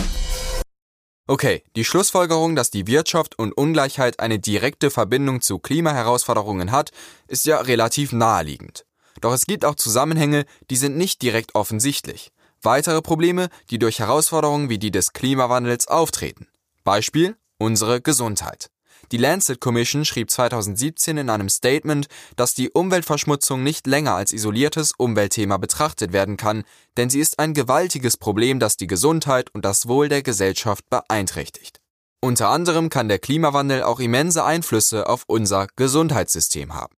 Okay, 1.25 1.63
die 1.77 1.85
Schlussfolgerung, 1.85 2.53
dass 2.55 2.69
die 2.69 2.85
Wirtschaft 2.85 3.39
und 3.39 3.53
Ungleichheit 3.53 4.19
eine 4.19 4.39
direkte 4.39 4.91
Verbindung 4.91 5.39
zu 5.39 5.57
Klimaherausforderungen 5.57 6.71
hat, 6.73 6.91
ist 7.27 7.45
ja 7.45 7.61
relativ 7.61 8.11
naheliegend. 8.11 8.85
Doch 9.21 9.31
es 9.31 9.45
gibt 9.45 9.63
auch 9.63 9.75
Zusammenhänge, 9.75 10.43
die 10.69 10.75
sind 10.75 10.97
nicht 10.97 11.21
direkt 11.21 11.55
offensichtlich. 11.55 12.33
Weitere 12.61 13.01
Probleme, 13.01 13.47
die 13.69 13.79
durch 13.79 13.99
Herausforderungen 13.99 14.67
wie 14.67 14.79
die 14.79 14.91
des 14.91 15.13
Klimawandels 15.13 15.87
auftreten. 15.87 16.47
Beispiel 16.83 17.37
unsere 17.57 18.01
Gesundheit. 18.01 18.69
Die 19.13 19.19
Lancet 19.19 19.61
Commission 19.61 20.05
schrieb 20.05 20.31
2017 20.31 21.17
in 21.19 21.29
einem 21.29 21.47
Statement, 21.47 22.07
dass 22.35 22.55
die 22.55 22.71
Umweltverschmutzung 22.71 23.61
nicht 23.61 23.85
länger 23.85 24.15
als 24.15 24.33
isoliertes 24.33 24.93
Umweltthema 24.97 25.57
betrachtet 25.57 26.13
werden 26.13 26.35
kann, 26.35 26.63
denn 26.97 27.11
sie 27.11 27.19
ist 27.19 27.37
ein 27.37 27.53
gewaltiges 27.53 28.17
Problem, 28.17 28.59
das 28.59 28.75
die 28.75 28.87
Gesundheit 28.87 29.53
und 29.53 29.65
das 29.65 29.87
Wohl 29.87 30.09
der 30.09 30.23
Gesellschaft 30.23 30.89
beeinträchtigt. 30.89 31.79
Unter 32.21 32.49
anderem 32.49 32.89
kann 32.89 33.07
der 33.07 33.19
Klimawandel 33.19 33.83
auch 33.83 33.99
immense 33.99 34.43
Einflüsse 34.43 35.07
auf 35.07 35.25
unser 35.27 35.67
Gesundheitssystem 35.75 36.73
haben. 36.73 36.95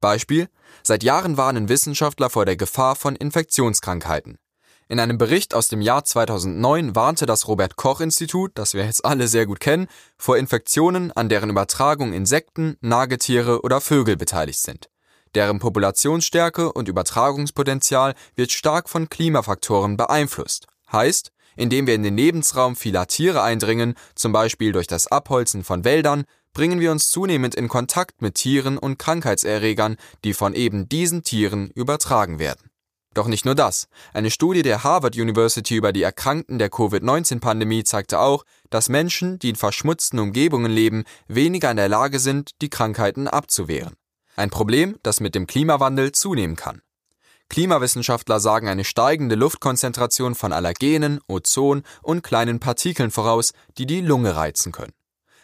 Beispiel 0.00 0.48
Seit 0.82 1.02
Jahren 1.02 1.36
warnen 1.36 1.68
Wissenschaftler 1.68 2.30
vor 2.30 2.46
der 2.46 2.56
Gefahr 2.56 2.96
von 2.96 3.16
Infektionskrankheiten. 3.16 4.38
In 4.90 4.98
einem 4.98 5.18
Bericht 5.18 5.54
aus 5.54 5.68
dem 5.68 5.82
Jahr 5.82 6.04
2009 6.04 6.96
warnte 6.96 7.24
das 7.24 7.46
Robert 7.46 7.76
Koch 7.76 8.00
Institut, 8.00 8.50
das 8.56 8.74
wir 8.74 8.84
jetzt 8.84 9.04
alle 9.04 9.28
sehr 9.28 9.46
gut 9.46 9.60
kennen, 9.60 9.86
vor 10.18 10.36
Infektionen, 10.36 11.12
an 11.12 11.28
deren 11.28 11.48
Übertragung 11.48 12.12
Insekten, 12.12 12.76
Nagetiere 12.80 13.62
oder 13.62 13.80
Vögel 13.80 14.16
beteiligt 14.16 14.58
sind. 14.58 14.90
Deren 15.36 15.60
Populationsstärke 15.60 16.72
und 16.72 16.88
Übertragungspotenzial 16.88 18.14
wird 18.34 18.50
stark 18.50 18.88
von 18.88 19.08
Klimafaktoren 19.08 19.96
beeinflusst. 19.96 20.66
Heißt, 20.90 21.30
indem 21.54 21.86
wir 21.86 21.94
in 21.94 22.02
den 22.02 22.16
Lebensraum 22.16 22.74
vieler 22.74 23.06
Tiere 23.06 23.44
eindringen, 23.44 23.94
zum 24.16 24.32
Beispiel 24.32 24.72
durch 24.72 24.88
das 24.88 25.06
Abholzen 25.06 25.62
von 25.62 25.84
Wäldern, 25.84 26.24
bringen 26.52 26.80
wir 26.80 26.90
uns 26.90 27.10
zunehmend 27.10 27.54
in 27.54 27.68
Kontakt 27.68 28.22
mit 28.22 28.34
Tieren 28.34 28.76
und 28.76 28.98
Krankheitserregern, 28.98 29.98
die 30.24 30.34
von 30.34 30.52
eben 30.52 30.88
diesen 30.88 31.22
Tieren 31.22 31.70
übertragen 31.76 32.40
werden. 32.40 32.69
Doch 33.12 33.26
nicht 33.26 33.44
nur 33.44 33.56
das. 33.56 33.88
Eine 34.12 34.30
Studie 34.30 34.62
der 34.62 34.84
Harvard 34.84 35.16
University 35.16 35.74
über 35.74 35.92
die 35.92 36.02
Erkrankten 36.02 36.60
der 36.60 36.70
Covid-19-Pandemie 36.70 37.82
zeigte 37.82 38.20
auch, 38.20 38.44
dass 38.70 38.88
Menschen, 38.88 39.40
die 39.40 39.50
in 39.50 39.56
verschmutzten 39.56 40.20
Umgebungen 40.20 40.70
leben, 40.70 41.02
weniger 41.26 41.72
in 41.72 41.76
der 41.76 41.88
Lage 41.88 42.20
sind, 42.20 42.52
die 42.62 42.70
Krankheiten 42.70 43.26
abzuwehren. 43.26 43.96
Ein 44.36 44.50
Problem, 44.50 44.96
das 45.02 45.18
mit 45.18 45.34
dem 45.34 45.48
Klimawandel 45.48 46.12
zunehmen 46.12 46.54
kann. 46.54 46.82
Klimawissenschaftler 47.48 48.38
sagen 48.38 48.68
eine 48.68 48.84
steigende 48.84 49.34
Luftkonzentration 49.34 50.36
von 50.36 50.52
Allergenen, 50.52 51.18
Ozon 51.26 51.82
und 52.02 52.22
kleinen 52.22 52.60
Partikeln 52.60 53.10
voraus, 53.10 53.52
die 53.76 53.86
die 53.86 54.02
Lunge 54.02 54.36
reizen 54.36 54.70
können. 54.70 54.92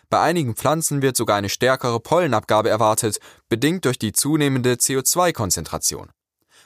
Bei 0.09 0.21
einigen 0.21 0.55
Pflanzen 0.55 1.03
wird 1.03 1.17
sogar 1.17 1.37
eine 1.37 1.49
stärkere 1.49 1.99
Pollenabgabe 1.99 2.71
erwartet, 2.71 3.19
bedingt 3.49 3.85
durch 3.85 3.99
die 3.99 4.13
zunehmende 4.13 4.75
CO2-Konzentration 4.75 6.11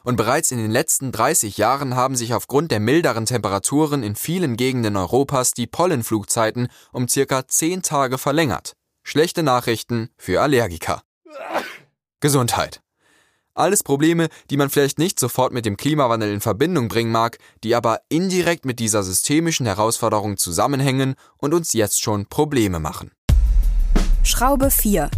und 0.05 0.17
bereits 0.17 0.51
in 0.51 0.59
den 0.59 0.71
letzten 0.71 1.13
30 1.13 1.59
Jahren 1.59 1.95
haben 1.95 2.17
sich 2.17 2.35
aufgrund 2.35 2.71
der 2.71 2.81
milderen 2.81 3.27
Temperaturen 3.27 4.03
in 4.03 4.17
vielen 4.17 4.57
Gegenden 4.57 4.97
Europas 4.97 5.53
die 5.53 5.67
Pollenflugzeiten 5.67 6.69
um 6.93 7.09
circa 7.09 7.47
10 7.47 7.83
Tage 7.83 8.19
verlängert. 8.19 8.75
Schlechte 9.03 9.43
Nachrichten 9.43 10.11
für 10.17 10.41
Allergiker. 10.41 11.03
Gesundheit. 12.21 12.83
Alles 13.55 13.83
Probleme, 13.83 14.29
die 14.49 14.57
man 14.57 14.71
vielleicht 14.71 14.99
nicht 14.99 15.19
sofort 15.19 15.53
mit 15.53 15.67
dem 15.67 15.77
Klimawandel 15.77 16.33
in 16.33 16.41
Verbindung 16.41 16.89
bringen 16.89 17.11
mag, 17.11 17.39
die 17.65 17.75
aber 17.75 18.01
indirekt 18.09 18.65
mit 18.65 18.79
dieser 18.79 19.03
systemischen 19.03 19.67
Herausforderung 19.67 20.37
zusammenhängen 20.37 21.15
und 21.37 21.53
uns 21.53 21.73
jetzt 21.73 22.01
schon 22.01 22.27
Probleme 22.27 22.79
machen. 22.79 23.11
Schraube 24.23 24.71
4. 24.71 25.11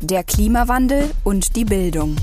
Der 0.00 0.22
Klimawandel 0.22 1.10
und 1.24 1.56
die 1.56 1.64
Bildung. 1.64 2.16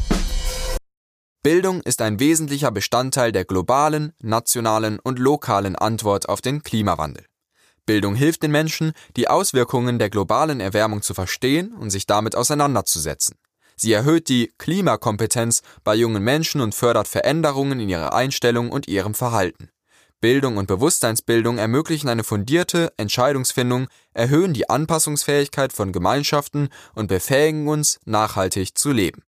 Bildung 1.46 1.82
ist 1.82 2.02
ein 2.02 2.20
wesentlicher 2.20 2.72
Bestandteil 2.72 3.32
der 3.32 3.46
globalen, 3.46 4.14
nationalen 4.20 4.98
und 4.98 5.20
lokalen 5.20 5.75
Antwort 5.75 6.28
auf 6.28 6.42
den 6.42 6.64
Klimawandel. 6.64 7.24
Bildung 7.86 8.16
hilft 8.16 8.42
den 8.42 8.50
Menschen, 8.50 8.94
die 9.16 9.28
Auswirkungen 9.28 10.00
der 10.00 10.10
globalen 10.10 10.60
Erwärmung 10.60 11.04
zu 11.04 11.14
verstehen 11.14 11.75
und 11.75 11.92
sich 11.92 12.08
damit 12.08 12.36
auseinanderzusetzen. 12.36 13.38
Sie 13.75 13.94
erhöht 13.94 14.28
die 14.28 14.54
Klimakompetenz 14.58 15.62
bei 15.84 15.94
jungen 15.94 16.24
Menschen 16.24 16.62
und 16.62 16.74
fördert 16.74 17.08
Veränderungen 17.08 17.80
in 17.80 17.90
ihrer 17.90 18.16
Einstellung 18.16 18.72
und 18.72 18.88
ihrem 18.88 19.14
Verhalten. 19.14 19.70
Bildung 20.22 20.58
und 20.58 20.66
Bewusstseinsbildung 20.66 21.60
ermöglichen 21.60 22.10
eine 22.10 22.24
fundierte 22.24 22.92
Entscheidungsfindung, 22.98 23.88
erhöhen 24.16 24.56
die 24.56 24.68
Anpassungsfähigkeit 24.68 25.74
von 25.74 25.92
Gemeinschaften 25.92 26.70
und 26.96 27.06
befähigen 27.06 27.68
uns, 27.68 28.00
nachhaltig 28.04 28.75
zu 28.75 28.92
leben. 28.92 29.22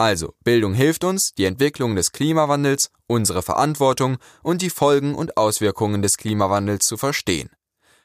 Also, 0.00 0.32
Bildung 0.44 0.72
hilft 0.72 1.04
uns, 1.04 1.34
die 1.34 1.44
Entwicklung 1.44 1.94
des 1.94 2.12
Klimawandels, 2.12 2.90
unsere 3.06 3.42
Verantwortung 3.42 4.16
und 4.42 4.62
die 4.62 4.70
Folgen 4.70 5.14
und 5.14 5.36
Auswirkungen 5.36 6.00
des 6.00 6.16
Klimawandels 6.16 6.86
zu 6.86 6.96
verstehen. 6.96 7.50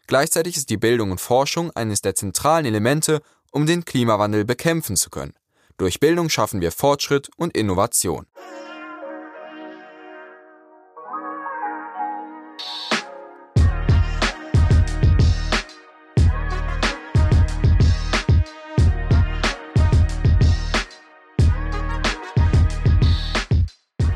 Gleichzeitig 0.06 0.58
ist 0.58 0.70
die 0.70 0.76
Bildung 0.76 1.12
und 1.12 1.22
Forschung 1.22 1.72
eines 1.72 2.02
der 2.02 2.14
zentralen 2.14 2.66
Elemente, 2.66 3.22
um 3.50 3.66
den 3.66 3.86
Klimawandel 3.86 4.44
bekämpfen 4.44 4.98
zu 4.98 5.10
können. 5.10 5.36
Durch 5.78 6.02
Bildung 6.02 6.28
schaffen 6.28 6.60
wir 6.60 6.74
Fortschritt 6.74 7.30
und 7.38 7.56
Innovation. 7.56 8.26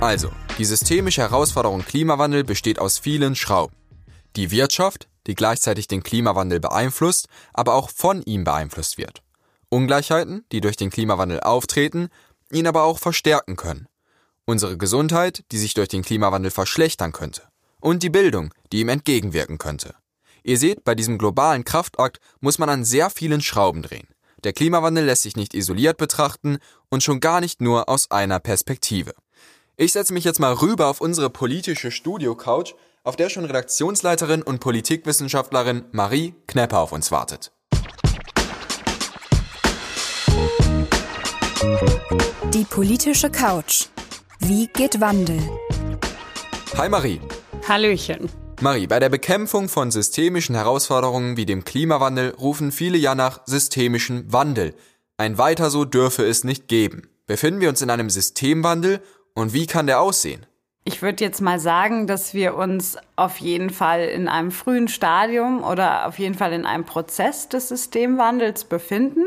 Also, 0.09 0.31
die 0.57 0.65
systemische 0.65 1.21
Herausforderung 1.21 1.85
Klimawandel 1.85 2.43
besteht 2.43 2.79
aus 2.79 2.97
vielen 2.97 3.35
Schrauben. 3.35 3.75
Die 4.35 4.49
Wirtschaft, 4.49 5.07
die 5.27 5.35
gleichzeitig 5.35 5.87
den 5.87 6.01
Klimawandel 6.01 6.59
beeinflusst, 6.59 7.27
aber 7.53 7.75
auch 7.75 7.91
von 7.91 8.23
ihm 8.23 8.43
beeinflusst 8.43 8.97
wird. 8.97 9.21
Ungleichheiten, 9.69 10.45
die 10.51 10.61
durch 10.61 10.77
den 10.77 10.89
Klimawandel 10.89 11.41
auftreten, 11.41 12.09
ihn 12.51 12.65
aber 12.65 12.85
auch 12.85 12.97
verstärken 12.97 13.55
können. 13.55 13.87
Unsere 14.45 14.79
Gesundheit, 14.79 15.43
die 15.51 15.59
sich 15.59 15.75
durch 15.75 15.89
den 15.89 16.01
Klimawandel 16.01 16.49
verschlechtern 16.49 17.11
könnte. 17.11 17.43
Und 17.79 18.01
die 18.01 18.09
Bildung, 18.09 18.51
die 18.71 18.79
ihm 18.79 18.89
entgegenwirken 18.89 19.59
könnte. 19.59 19.93
Ihr 20.41 20.57
seht, 20.57 20.83
bei 20.83 20.95
diesem 20.95 21.19
globalen 21.19 21.65
Kraftakt 21.65 22.19
muss 22.39 22.57
man 22.57 22.69
an 22.69 22.83
sehr 22.83 23.11
vielen 23.11 23.41
Schrauben 23.41 23.83
drehen. 23.83 24.07
Der 24.43 24.53
Klimawandel 24.53 25.05
lässt 25.05 25.21
sich 25.21 25.35
nicht 25.35 25.53
isoliert 25.53 25.97
betrachten 25.97 26.57
und 26.89 27.03
schon 27.03 27.19
gar 27.19 27.41
nicht 27.41 27.61
nur 27.61 27.89
aus 27.89 28.09
einer 28.09 28.39
Perspektive. 28.39 29.13
Ich 29.81 29.93
setze 29.93 30.11
mich 30.11 30.25
jetzt 30.25 30.41
mal 30.41 30.51
rüber 30.51 30.87
auf 30.87 30.99
unsere 30.99 31.29
politische 31.29 31.89
Studio-Couch, 31.89 32.73
auf 33.05 33.15
der 33.15 33.29
schon 33.29 33.45
Redaktionsleiterin 33.45 34.41
und 34.41 34.59
Politikwissenschaftlerin 34.59 35.85
Marie 35.93 36.35
Knepper 36.47 36.79
auf 36.79 36.91
uns 36.91 37.13
wartet. 37.13 37.53
Die 42.53 42.65
politische 42.69 43.29
Couch. 43.29 43.85
Wie 44.39 44.67
geht 44.67 44.99
Wandel? 44.99 45.39
Hi 46.75 46.89
Marie. 46.89 47.21
Hallöchen. 47.65 48.29
Marie, 48.59 48.85
bei 48.85 48.99
der 48.99 49.07
Bekämpfung 49.07 49.69
von 49.69 49.91
systemischen 49.91 50.55
Herausforderungen 50.55 51.37
wie 51.37 51.45
dem 51.45 51.63
Klimawandel 51.63 52.31
rufen 52.31 52.73
viele 52.73 52.97
ja 52.97 53.15
nach 53.15 53.43
systemischem 53.45 54.25
Wandel. 54.27 54.75
Ein 55.15 55.37
weiter 55.37 55.69
so 55.69 55.85
dürfe 55.85 56.25
es 56.25 56.43
nicht 56.43 56.67
geben. 56.67 57.09
Befinden 57.27 57.61
wir 57.61 57.69
uns 57.69 57.81
in 57.81 57.91
einem 57.91 58.09
Systemwandel 58.09 59.01
und 59.39 59.53
wie 59.53 59.67
kann 59.67 59.87
der 59.87 60.01
aussehen? 60.01 60.45
Ich 60.85 61.01
würde 61.01 61.23
jetzt 61.23 61.41
mal 61.41 61.59
sagen, 61.59 62.07
dass 62.07 62.33
wir 62.33 62.55
uns 62.55 62.97
auf 63.15 63.37
jeden 63.37 63.69
Fall 63.69 64.05
in 64.05 64.27
einem 64.27 64.51
frühen 64.51 64.87
Stadium 64.87 65.63
oder 65.63 66.07
auf 66.07 66.17
jeden 66.17 66.35
Fall 66.35 66.53
in 66.53 66.65
einem 66.65 66.85
Prozess 66.85 67.49
des 67.49 67.69
Systemwandels 67.69 68.63
befinden. 68.63 69.25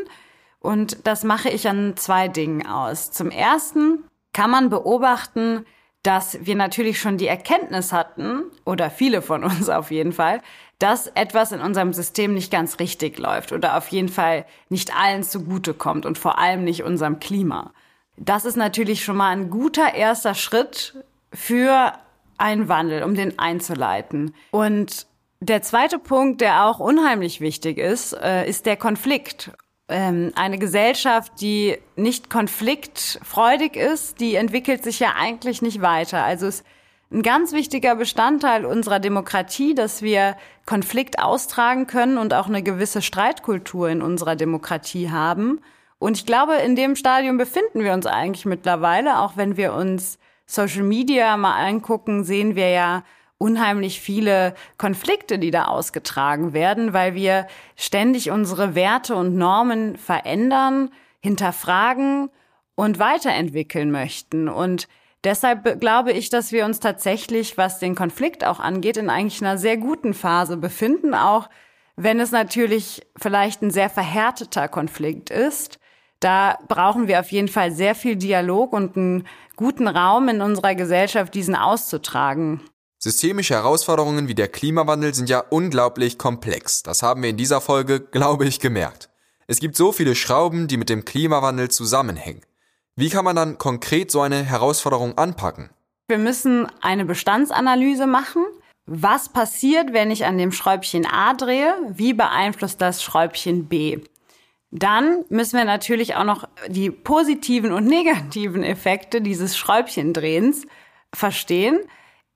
Und 0.59 1.07
das 1.07 1.25
mache 1.25 1.51
ich 1.51 1.69
an 1.69 1.97
zwei 1.97 2.29
Dingen 2.29 2.67
aus. 2.67 3.13
Zum 3.13 3.31
ersten 3.31 4.05
kann 4.33 4.51
man 4.51 4.71
beobachten, 4.71 5.67
dass 6.03 6.39
wir 6.45 6.57
natürlich 6.57 6.99
schon 6.99 7.17
die 7.17 7.29
Erkenntnis 7.29 7.93
hatten, 7.93 8.43
oder 8.65 8.91
viele 8.91 9.23
von 9.23 9.45
uns 9.45 9.69
auf 9.69 9.91
jeden 9.91 10.13
Fall, 10.13 10.41
dass 10.79 11.07
etwas 11.09 11.53
in 11.53 11.61
unserem 11.61 11.93
System 11.93 12.35
nicht 12.35 12.51
ganz 12.51 12.81
richtig 12.81 13.19
läuft 13.19 13.53
oder 13.53 13.77
auf 13.77 13.89
jeden 13.89 14.09
Fall 14.09 14.47
nicht 14.69 14.97
allen 14.97 15.23
zugutekommt 15.23 16.07
und 16.07 16.19
vor 16.19 16.39
allem 16.39 16.65
nicht 16.65 16.83
unserem 16.83 17.21
Klima. 17.21 17.73
Das 18.17 18.45
ist 18.45 18.57
natürlich 18.57 19.05
schon 19.05 19.17
mal 19.17 19.31
ein 19.31 19.51
guter 19.51 19.95
erster 19.95 20.35
Schritt 20.35 20.95
für 21.33 21.93
einen 22.39 22.69
Wandel, 22.69 23.03
um 23.03 23.15
den 23.15 23.39
einzuleiten. 23.39 24.35
Und 24.51 25.07
der 25.41 25.63
zweite 25.63 25.99
Punkt, 25.99 26.41
der 26.41 26.67
auch 26.67 26.79
unheimlich 26.79 27.41
wichtig 27.41 27.79
ist, 27.79 28.13
äh, 28.13 28.49
ist 28.49 28.67
der 28.67 28.77
Konflikt. 28.77 29.51
Ähm, 29.89 30.33
eine 30.37 30.59
Gesellschaft, 30.59 31.33
die 31.41 31.79
nicht 31.97 32.31
konfliktfreudig 32.31 33.77
ist, 33.77 34.21
die 34.21 34.37
entwickelt 34.37 34.85
sich 34.85 35.01
ja 35.01 35.15
eigentlich 35.19 35.61
nicht 35.61 35.83
weiter. 35.83 36.25
Also 36.25 36.47
es 36.47 36.57
ist 36.57 36.67
ein 37.13 37.23
ganz 37.23 37.53
wichtiger 37.53 37.95
Bestandteil 37.97 38.65
unserer 38.65 39.01
Demokratie, 39.01 39.75
dass 39.75 40.01
wir 40.03 40.37
Konflikt 40.65 41.19
austragen 41.19 41.87
können 41.87 42.19
und 42.19 42.33
auch 42.35 42.47
eine 42.47 42.63
gewisse 42.63 43.03
Streitkultur 43.03 43.89
in 43.91 44.01
unserer 44.01 44.37
Demokratie 44.37 45.11
haben. 45.11 45.61
Und 46.03 46.17
ich 46.17 46.27
glaube, 46.27 46.57
in 46.57 46.75
dem 46.75 46.97
Stadium 46.97 47.39
befinden 47.39 47.85
wir 47.85 47.93
uns 47.93 48.07
eigentlich 48.07 48.45
mittlerweile, 48.45 49.21
auch 49.21 49.37
wenn 49.37 49.57
wir 49.57 49.73
uns 49.73 50.19
Social 50.47 50.83
Media 50.83 51.37
mal 51.37 51.65
angucken, 51.65 52.25
sehen 52.25 52.57
wir 52.57 52.71
ja 52.71 53.05
unheimlich 53.39 54.01
viele 54.01 54.55
Konflikte, 54.79 55.39
die 55.39 55.53
da 55.53 55.67
ausgetragen 55.67 56.53
werden, 56.55 56.93
weil 56.93 57.15
wir 57.15 57.47
ständig 57.77 58.33
unsere 58.33 58.75
Werte 58.75 59.15
und 59.15 59.37
Normen 59.37 59.97
verändern, 59.97 60.91
hinterfragen 61.21 62.31
und 62.75 62.99
weiterentwickeln 62.99 63.93
möchten. 63.93 64.49
Und 64.49 64.89
deshalb 65.23 65.79
glaube 65.79 66.11
ich, 66.11 66.31
dass 66.31 66.51
wir 66.51 66.65
uns 66.65 66.81
tatsächlich, 66.81 67.57
was 67.59 67.79
den 67.79 67.95
Konflikt 67.95 68.45
auch 68.45 68.59
angeht, 68.59 68.97
in 68.97 69.09
eigentlich 69.09 69.41
einer 69.41 69.57
sehr 69.57 69.77
guten 69.77 70.15
Phase 70.15 70.57
befinden, 70.57 71.15
auch 71.15 71.49
wenn 71.95 72.19
es 72.19 72.33
natürlich 72.33 73.03
vielleicht 73.17 73.63
ein 73.63 73.71
sehr 73.71 73.89
verhärteter 73.89 74.67
Konflikt 74.67 75.31
ist. 75.31 75.79
Da 76.23 76.57
brauchen 76.69 77.09
wir 77.09 77.19
auf 77.19 77.33
jeden 77.33 77.49
Fall 77.49 77.73
sehr 77.73 77.97
viel 77.97 78.15
Dialog 78.15 78.73
und 78.73 78.97
einen 78.97 79.27
guten 79.57 79.89
Raum 79.89 80.29
in 80.29 80.41
unserer 80.41 80.77
Gesellschaft, 80.77 81.35
diesen 81.35 81.57
auszutragen. 81.57 82.61
Systemische 82.99 83.55
Herausforderungen 83.55 84.29
wie 84.29 84.37
der 84.37 84.47
Klimawandel 84.47 85.13
sind 85.15 85.29
ja 85.29 85.41
unglaublich 85.41 86.19
komplex. 86.19 86.85
Das 86.85 87.03
haben 87.03 87.25
wir 87.25 87.31
in 87.31 87.37
dieser 87.37 87.61
Folge, 87.61 87.99
glaube 87.99 88.47
ich, 88.47 88.61
gemerkt. 88.61 89.11
Es 89.49 89.59
gibt 89.59 89.75
so 89.75 89.91
viele 89.91 90.15
Schrauben, 90.15 90.69
die 90.69 90.77
mit 90.77 90.89
dem 90.89 91.05
Klimawandel 91.05 91.73
zusammenhängen. 91.73 92.43
Wie 92.95 93.09
kann 93.09 93.25
man 93.25 93.35
dann 93.35 93.59
konkret 93.59 94.13
so 94.13 94.21
eine 94.21 94.45
Herausforderung 94.45 95.19
anpacken? 95.19 95.71
Wir 96.07 96.19
müssen 96.19 96.69
eine 96.81 97.05
Bestandsanalyse 97.05 98.07
machen. 98.07 98.45
Was 98.87 99.29
passiert, 99.29 99.93
wenn 99.93 100.13
ich 100.13 100.25
an 100.25 100.39
dem 100.39 100.53
Schräubchen 100.53 101.05
A 101.05 101.35
drehe? 101.35 101.75
Wie 101.89 102.15
beeinflusst 102.15 102.81
das 102.81 103.03
Schräubchen 103.03 103.67
B? 103.67 103.99
Dann 104.75 105.27
müssen 105.29 105.59
wir 105.59 105.67
natürlich 105.67 106.17
auch 106.17 106.25
noch 106.25 106.49
die 106.67 106.91
positiven 106.91 107.73
und 107.73 107.85
negativen 107.85 108.65
Effekte 108.65 109.21
dieses 109.21 109.57
Schräubchendrehens 109.57 110.67
verstehen. 111.13 111.79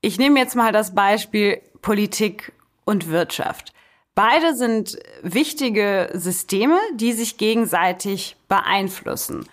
Ich 0.02 0.18
nehme 0.18 0.38
jetzt 0.38 0.54
mal 0.54 0.70
das 0.70 0.94
Beispiel 0.94 1.62
Politik 1.80 2.52
und 2.84 3.08
Wirtschaft. 3.08 3.72
Beide 4.14 4.54
sind 4.54 4.98
wichtige 5.22 6.10
Systeme, 6.12 6.78
die 6.94 7.12
sich 7.12 7.38
gegenseitig 7.38 8.36
beeinflussen. 8.48 9.46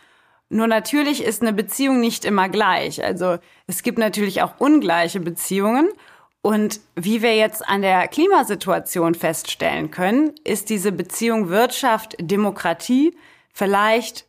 Nur 0.50 0.68
natürlich 0.68 1.24
ist 1.24 1.42
eine 1.42 1.54
Beziehung 1.54 2.02
nicht 2.02 2.26
immer 2.26 2.50
gleich. 2.50 3.02
Also 3.02 3.38
es 3.66 3.84
gibt 3.84 3.98
natürlich 3.98 4.42
auch 4.42 4.60
ungleiche 4.60 5.22
Beziehungen 5.22 5.88
und 6.44 6.82
wie 6.96 7.22
wir 7.22 7.38
jetzt 7.38 7.66
an 7.68 7.82
der 7.82 8.08
Klimasituation 8.10 9.16
feststellen 9.16 9.92
können, 9.92 10.34
ist 10.44 10.70
diese 10.70 10.92
Beziehung 10.92 11.48
Wirtschaft, 11.48 12.18
Demokratie 12.20 13.16
vielleicht 13.54 14.26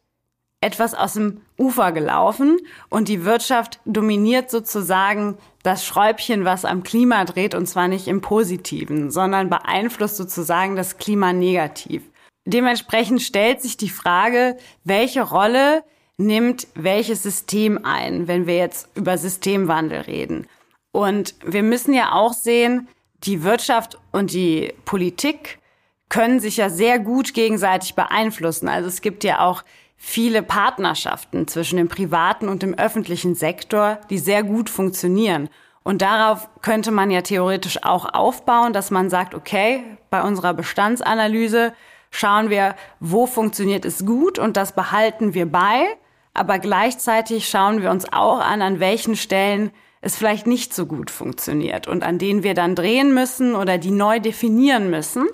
etwas 0.61 0.95
aus 0.95 1.15
dem 1.15 1.41
Ufer 1.59 1.91
gelaufen 1.91 2.59
und 2.89 3.09
die 3.09 3.25
Wirtschaft 3.25 3.81
dominiert 3.85 4.49
sozusagen 4.49 5.37
das 5.65 5.85
Schräubchen, 5.85 6.45
was 6.45 6.65
am 6.65 6.85
Klima 6.85 7.25
dreht 7.25 7.55
und 7.55 7.67
zwar 7.67 7.89
nicht 7.89 8.07
im 8.07 8.21
Positiven, 8.21 9.11
sondern 9.11 9.51
beeinflusst 9.51 10.17
sozusagen 10.17 10.77
das 10.77 10.99
Klima 10.99 11.33
negativ. 11.33 12.05
Dementsprechend 12.47 13.23
stellt 13.23 13.61
sich 13.61 13.77
die 13.77 13.91
Frage, 13.91 14.57
welche 14.85 15.23
Rolle 15.23 15.83
nimmt 16.17 16.69
welches 16.77 17.25
System 17.25 17.85
ein, 17.85 18.29
wenn 18.29 18.47
wir 18.47 18.57
jetzt 18.57 18.89
über 18.95 19.19
Systemwandel 19.19 20.03
reden. 20.03 20.47
Und 20.95 21.35
wir 21.45 21.65
müssen 21.65 21.93
ja 21.93 22.13
auch 22.13 22.33
sehen, 22.33 22.87
die 23.25 23.43
Wirtschaft 23.43 23.99
und 24.13 24.33
die 24.33 24.73
Politik 24.85 25.59
können 26.09 26.39
sich 26.39 26.59
ja 26.59 26.71
sehr 26.71 27.01
gut 27.01 27.35
gegenseitig 27.35 27.97
beeinflussen. 27.97 28.69
Also 28.69 28.87
es 28.87 29.01
gibt 29.01 29.25
ja 29.25 29.41
auch 29.41 29.65
viele 29.97 30.41
Partnerschaften 30.45 31.49
zwischen 31.49 31.79
dem 31.79 31.89
privaten 31.89 32.49
und 32.49 32.63
dem 32.63 32.75
öffentlichen 32.75 33.35
Sektor, 33.35 33.99
die 34.09 34.19
sehr 34.19 34.45
gut 34.45 34.71
funktionieren. 34.71 35.49
Und 35.83 36.01
darauf 36.01 36.49
könnte 36.63 36.93
man 36.93 37.11
ja 37.11 37.23
theoretisch 37.23 37.83
auch 37.83 38.15
aufbauen, 38.15 38.73
dass 38.73 38.93
man 38.93 39.11
sagt, 39.11 39.35
okay, 39.35 39.83
bei 40.11 40.23
unserer 40.23 40.55
Bestandsanalyse 40.55 41.73
schauen 42.13 42.51
wir, 42.51 42.77
wo 43.01 43.27
funktioniert 43.27 43.85
es 43.85 44.07
gut 44.07 44.39
und 44.39 44.57
das 44.57 44.77
behalten 44.77 45.35
wir 45.35 45.51
bei. 45.51 45.87
Aber 46.35 46.61
gleichzeitig 46.61 47.49
schauen 47.49 47.83
wir 47.83 47.91
uns 47.91 48.13
auch 48.13 48.39
an, 48.39 48.63
an 48.63 48.79
welchen 48.79 49.17
Stellen 49.17 49.73
es 50.05 50.17
vielleicht 50.17 50.47
nicht 50.47 50.75
so 50.75 50.87
gut 50.87 51.11
funktioniert 51.11 51.89
und 51.89 52.05
an 52.05 52.19
denen 52.19 52.43
wir 52.43 52.55
dann 52.55 52.75
drehen 52.75 53.15
müssen 53.15 53.55
oder 53.55 53.79
die 53.79 53.91
neu 53.91 54.21
definieren 54.21 54.91
müssen. 54.91 55.27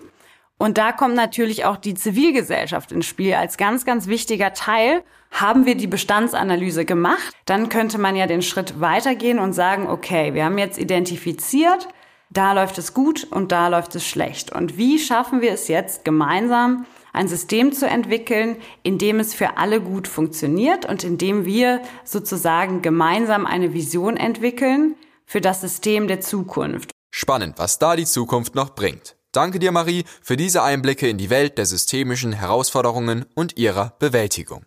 Und 0.59 0.79
da 0.79 0.93
kommt 0.93 1.15
natürlich 1.15 1.65
auch 1.65 1.77
die 1.77 1.95
Zivilgesellschaft 1.95 2.93
ins 2.93 3.07
Spiel 3.07 3.35
als 3.35 3.57
ganz, 3.57 3.85
ganz 3.85 4.07
wichtiger 4.07 4.53
Teil. 4.53 5.03
Haben 5.31 5.65
wir 5.65 5.75
die 5.75 5.87
Bestandsanalyse 5.87 6.85
gemacht, 6.85 7.33
dann 7.47 7.69
könnte 7.69 7.99
man 7.99 8.17
ja 8.17 8.27
den 8.27 8.43
Schritt 8.43 8.81
weitergehen 8.81 9.39
und 9.39 9.53
sagen, 9.53 9.89
okay, 9.89 10.35
wir 10.35 10.45
haben 10.45 10.59
jetzt 10.59 10.77
identifiziert, 10.77 11.89
da 12.31 12.53
läuft 12.53 12.79
es 12.79 12.95
gut 12.95 13.25
und 13.31 13.53
da 13.53 13.69
läuft 13.69 13.95
es 13.95 14.07
schlecht. 14.07 14.53
Und 14.53 14.77
wie 14.77 14.99
schaffen 14.99 15.41
wir 15.41 15.53
es 15.53 15.69
jetzt 15.69 16.05
gemeinsam, 16.05 16.85
ein 17.13 17.29
System 17.29 17.73
zu 17.73 17.87
entwickeln, 17.87 18.57
in 18.83 18.99
dem 18.99 19.21
es 19.21 19.35
für 19.35 19.57
alle 19.57 19.81
gut 19.81 20.09
funktioniert 20.09 20.87
und 20.87 21.05
in 21.05 21.19
dem 21.19 21.45
wir 21.45 21.83
sozusagen 22.05 22.83
gemeinsam 22.83 23.47
eine 23.47 23.75
Vision 23.75 24.17
entwickeln 24.17 24.97
für 25.27 25.41
das 25.41 25.61
System 25.61 26.09
der 26.09 26.21
Zukunft. 26.21 26.91
Spannend, 27.11 27.59
was 27.59 27.79
da 27.79 27.97
die 27.97 28.07
Zukunft 28.07 28.55
noch 28.55 28.75
bringt. 28.75 29.17
Danke 29.33 29.61
dir, 29.61 29.71
Marie, 29.71 30.05
für 30.23 30.37
diese 30.37 30.63
Einblicke 30.63 31.09
in 31.09 31.19
die 31.19 31.31
Welt 31.31 31.57
der 31.57 31.67
systemischen 31.67 32.33
Herausforderungen 32.33 33.27
und 33.35 33.57
ihrer 33.57 33.95
Bewältigung. 34.01 34.65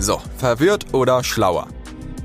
So, 0.00 0.20
verwirrt 0.36 0.94
oder 0.94 1.22
schlauer? 1.22 1.68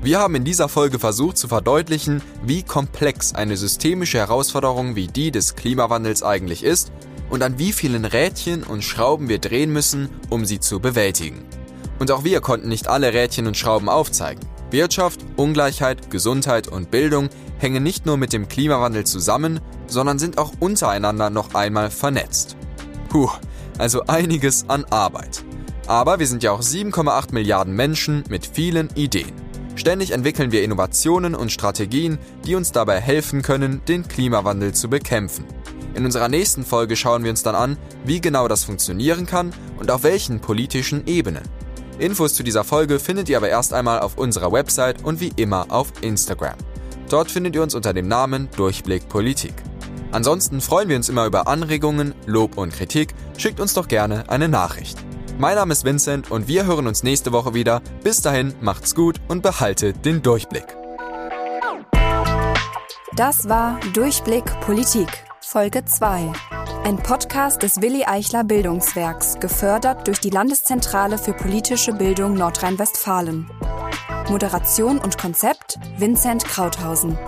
Wir 0.04 0.18
haben 0.18 0.34
in 0.34 0.44
dieser 0.44 0.68
Folge 0.68 0.98
versucht 0.98 1.38
zu 1.38 1.48
verdeutlichen, 1.48 2.20
wie 2.42 2.62
komplex 2.62 3.34
eine 3.34 3.56
systemische 3.56 4.18
Herausforderung 4.18 4.96
wie 4.96 5.06
die 5.06 5.30
des 5.30 5.56
Klimawandels 5.56 6.22
eigentlich 6.22 6.62
ist 6.62 6.92
und 7.30 7.42
an 7.42 7.58
wie 7.58 7.72
vielen 7.72 8.04
Rädchen 8.04 8.64
und 8.64 8.84
Schrauben 8.84 9.30
wir 9.30 9.38
drehen 9.38 9.72
müssen, 9.72 10.10
um 10.28 10.44
sie 10.44 10.60
zu 10.60 10.78
bewältigen. 10.78 11.42
Und 11.98 12.10
auch 12.10 12.22
wir 12.22 12.42
konnten 12.42 12.68
nicht 12.68 12.86
alle 12.86 13.14
Rädchen 13.14 13.46
und 13.46 13.56
Schrauben 13.56 13.88
aufzeigen. 13.88 14.44
Wirtschaft, 14.70 15.20
Ungleichheit, 15.36 16.10
Gesundheit 16.10 16.68
und 16.68 16.90
Bildung 16.90 17.30
hängen 17.56 17.82
nicht 17.82 18.04
nur 18.04 18.18
mit 18.18 18.34
dem 18.34 18.46
Klimawandel 18.46 19.04
zusammen, 19.04 19.58
sondern 19.86 20.18
sind 20.18 20.36
auch 20.36 20.52
untereinander 20.60 21.30
noch 21.30 21.54
einmal 21.54 21.90
vernetzt. 21.90 22.58
Puh, 23.08 23.30
also 23.78 24.02
einiges 24.06 24.68
an 24.68 24.84
Arbeit. 24.90 25.42
Aber 25.86 26.18
wir 26.18 26.26
sind 26.26 26.42
ja 26.42 26.52
auch 26.52 26.60
7,8 26.60 27.32
Milliarden 27.32 27.74
Menschen 27.74 28.22
mit 28.28 28.44
vielen 28.44 28.90
Ideen. 28.96 29.43
Ständig 29.76 30.12
entwickeln 30.12 30.52
wir 30.52 30.62
Innovationen 30.62 31.34
und 31.34 31.50
Strategien, 31.50 32.18
die 32.46 32.54
uns 32.54 32.72
dabei 32.72 33.00
helfen 33.00 33.42
können, 33.42 33.82
den 33.86 34.06
Klimawandel 34.06 34.72
zu 34.72 34.88
bekämpfen. 34.88 35.44
In 35.94 36.04
unserer 36.04 36.28
nächsten 36.28 36.64
Folge 36.64 36.96
schauen 36.96 37.24
wir 37.24 37.30
uns 37.30 37.42
dann 37.42 37.54
an, 37.54 37.76
wie 38.04 38.20
genau 38.20 38.48
das 38.48 38.64
funktionieren 38.64 39.26
kann 39.26 39.52
und 39.78 39.90
auf 39.90 40.02
welchen 40.02 40.40
politischen 40.40 41.06
Ebenen. 41.06 41.42
Infos 41.98 42.34
zu 42.34 42.42
dieser 42.42 42.64
Folge 42.64 42.98
findet 42.98 43.28
ihr 43.28 43.36
aber 43.36 43.48
erst 43.48 43.72
einmal 43.72 44.00
auf 44.00 44.18
unserer 44.18 44.50
Website 44.50 45.04
und 45.04 45.20
wie 45.20 45.32
immer 45.36 45.70
auf 45.70 45.92
Instagram. 46.00 46.56
Dort 47.08 47.30
findet 47.30 47.54
ihr 47.54 47.62
uns 47.62 47.74
unter 47.74 47.92
dem 47.92 48.08
Namen 48.08 48.48
Durchblick 48.56 49.08
Politik. 49.08 49.54
Ansonsten 50.10 50.60
freuen 50.60 50.88
wir 50.88 50.96
uns 50.96 51.08
immer 51.08 51.26
über 51.26 51.46
Anregungen, 51.46 52.14
Lob 52.26 52.56
und 52.56 52.72
Kritik. 52.72 53.14
Schickt 53.36 53.60
uns 53.60 53.74
doch 53.74 53.88
gerne 53.88 54.28
eine 54.28 54.48
Nachricht. 54.48 54.98
Mein 55.36 55.56
Name 55.56 55.72
ist 55.72 55.84
Vincent 55.84 56.30
und 56.30 56.46
wir 56.46 56.64
hören 56.64 56.86
uns 56.86 57.02
nächste 57.02 57.32
Woche 57.32 57.54
wieder. 57.54 57.82
Bis 58.04 58.20
dahin, 58.20 58.54
macht's 58.60 58.94
gut 58.94 59.16
und 59.26 59.42
behaltet 59.42 60.04
den 60.04 60.22
Durchblick. 60.22 60.76
Das 63.16 63.48
war 63.48 63.80
Durchblick 63.92 64.44
Politik, 64.60 65.08
Folge 65.40 65.84
2. 65.84 66.32
Ein 66.84 66.98
Podcast 66.98 67.62
des 67.64 67.80
Willi 67.80 68.04
Eichler 68.04 68.44
Bildungswerks, 68.44 69.40
gefördert 69.40 70.06
durch 70.06 70.20
die 70.20 70.30
Landeszentrale 70.30 71.18
für 71.18 71.32
politische 71.32 71.92
Bildung 71.92 72.34
Nordrhein-Westfalen. 72.34 73.50
Moderation 74.28 74.98
und 74.98 75.18
Konzept 75.18 75.80
Vincent 75.98 76.44
Krauthausen. 76.44 77.18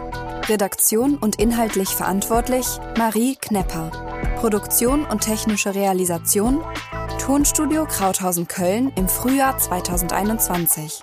Redaktion 0.48 1.16
und 1.16 1.40
inhaltlich 1.40 1.88
verantwortlich 1.88 2.66
Marie 2.96 3.34
Knepper. 3.34 3.90
Produktion 4.36 5.04
und 5.04 5.22
technische 5.22 5.74
Realisation 5.74 6.62
Tonstudio 7.26 7.86
Krauthausen 7.86 8.46
Köln 8.46 8.92
im 8.94 9.08
Frühjahr 9.08 9.58
2021. 9.58 11.02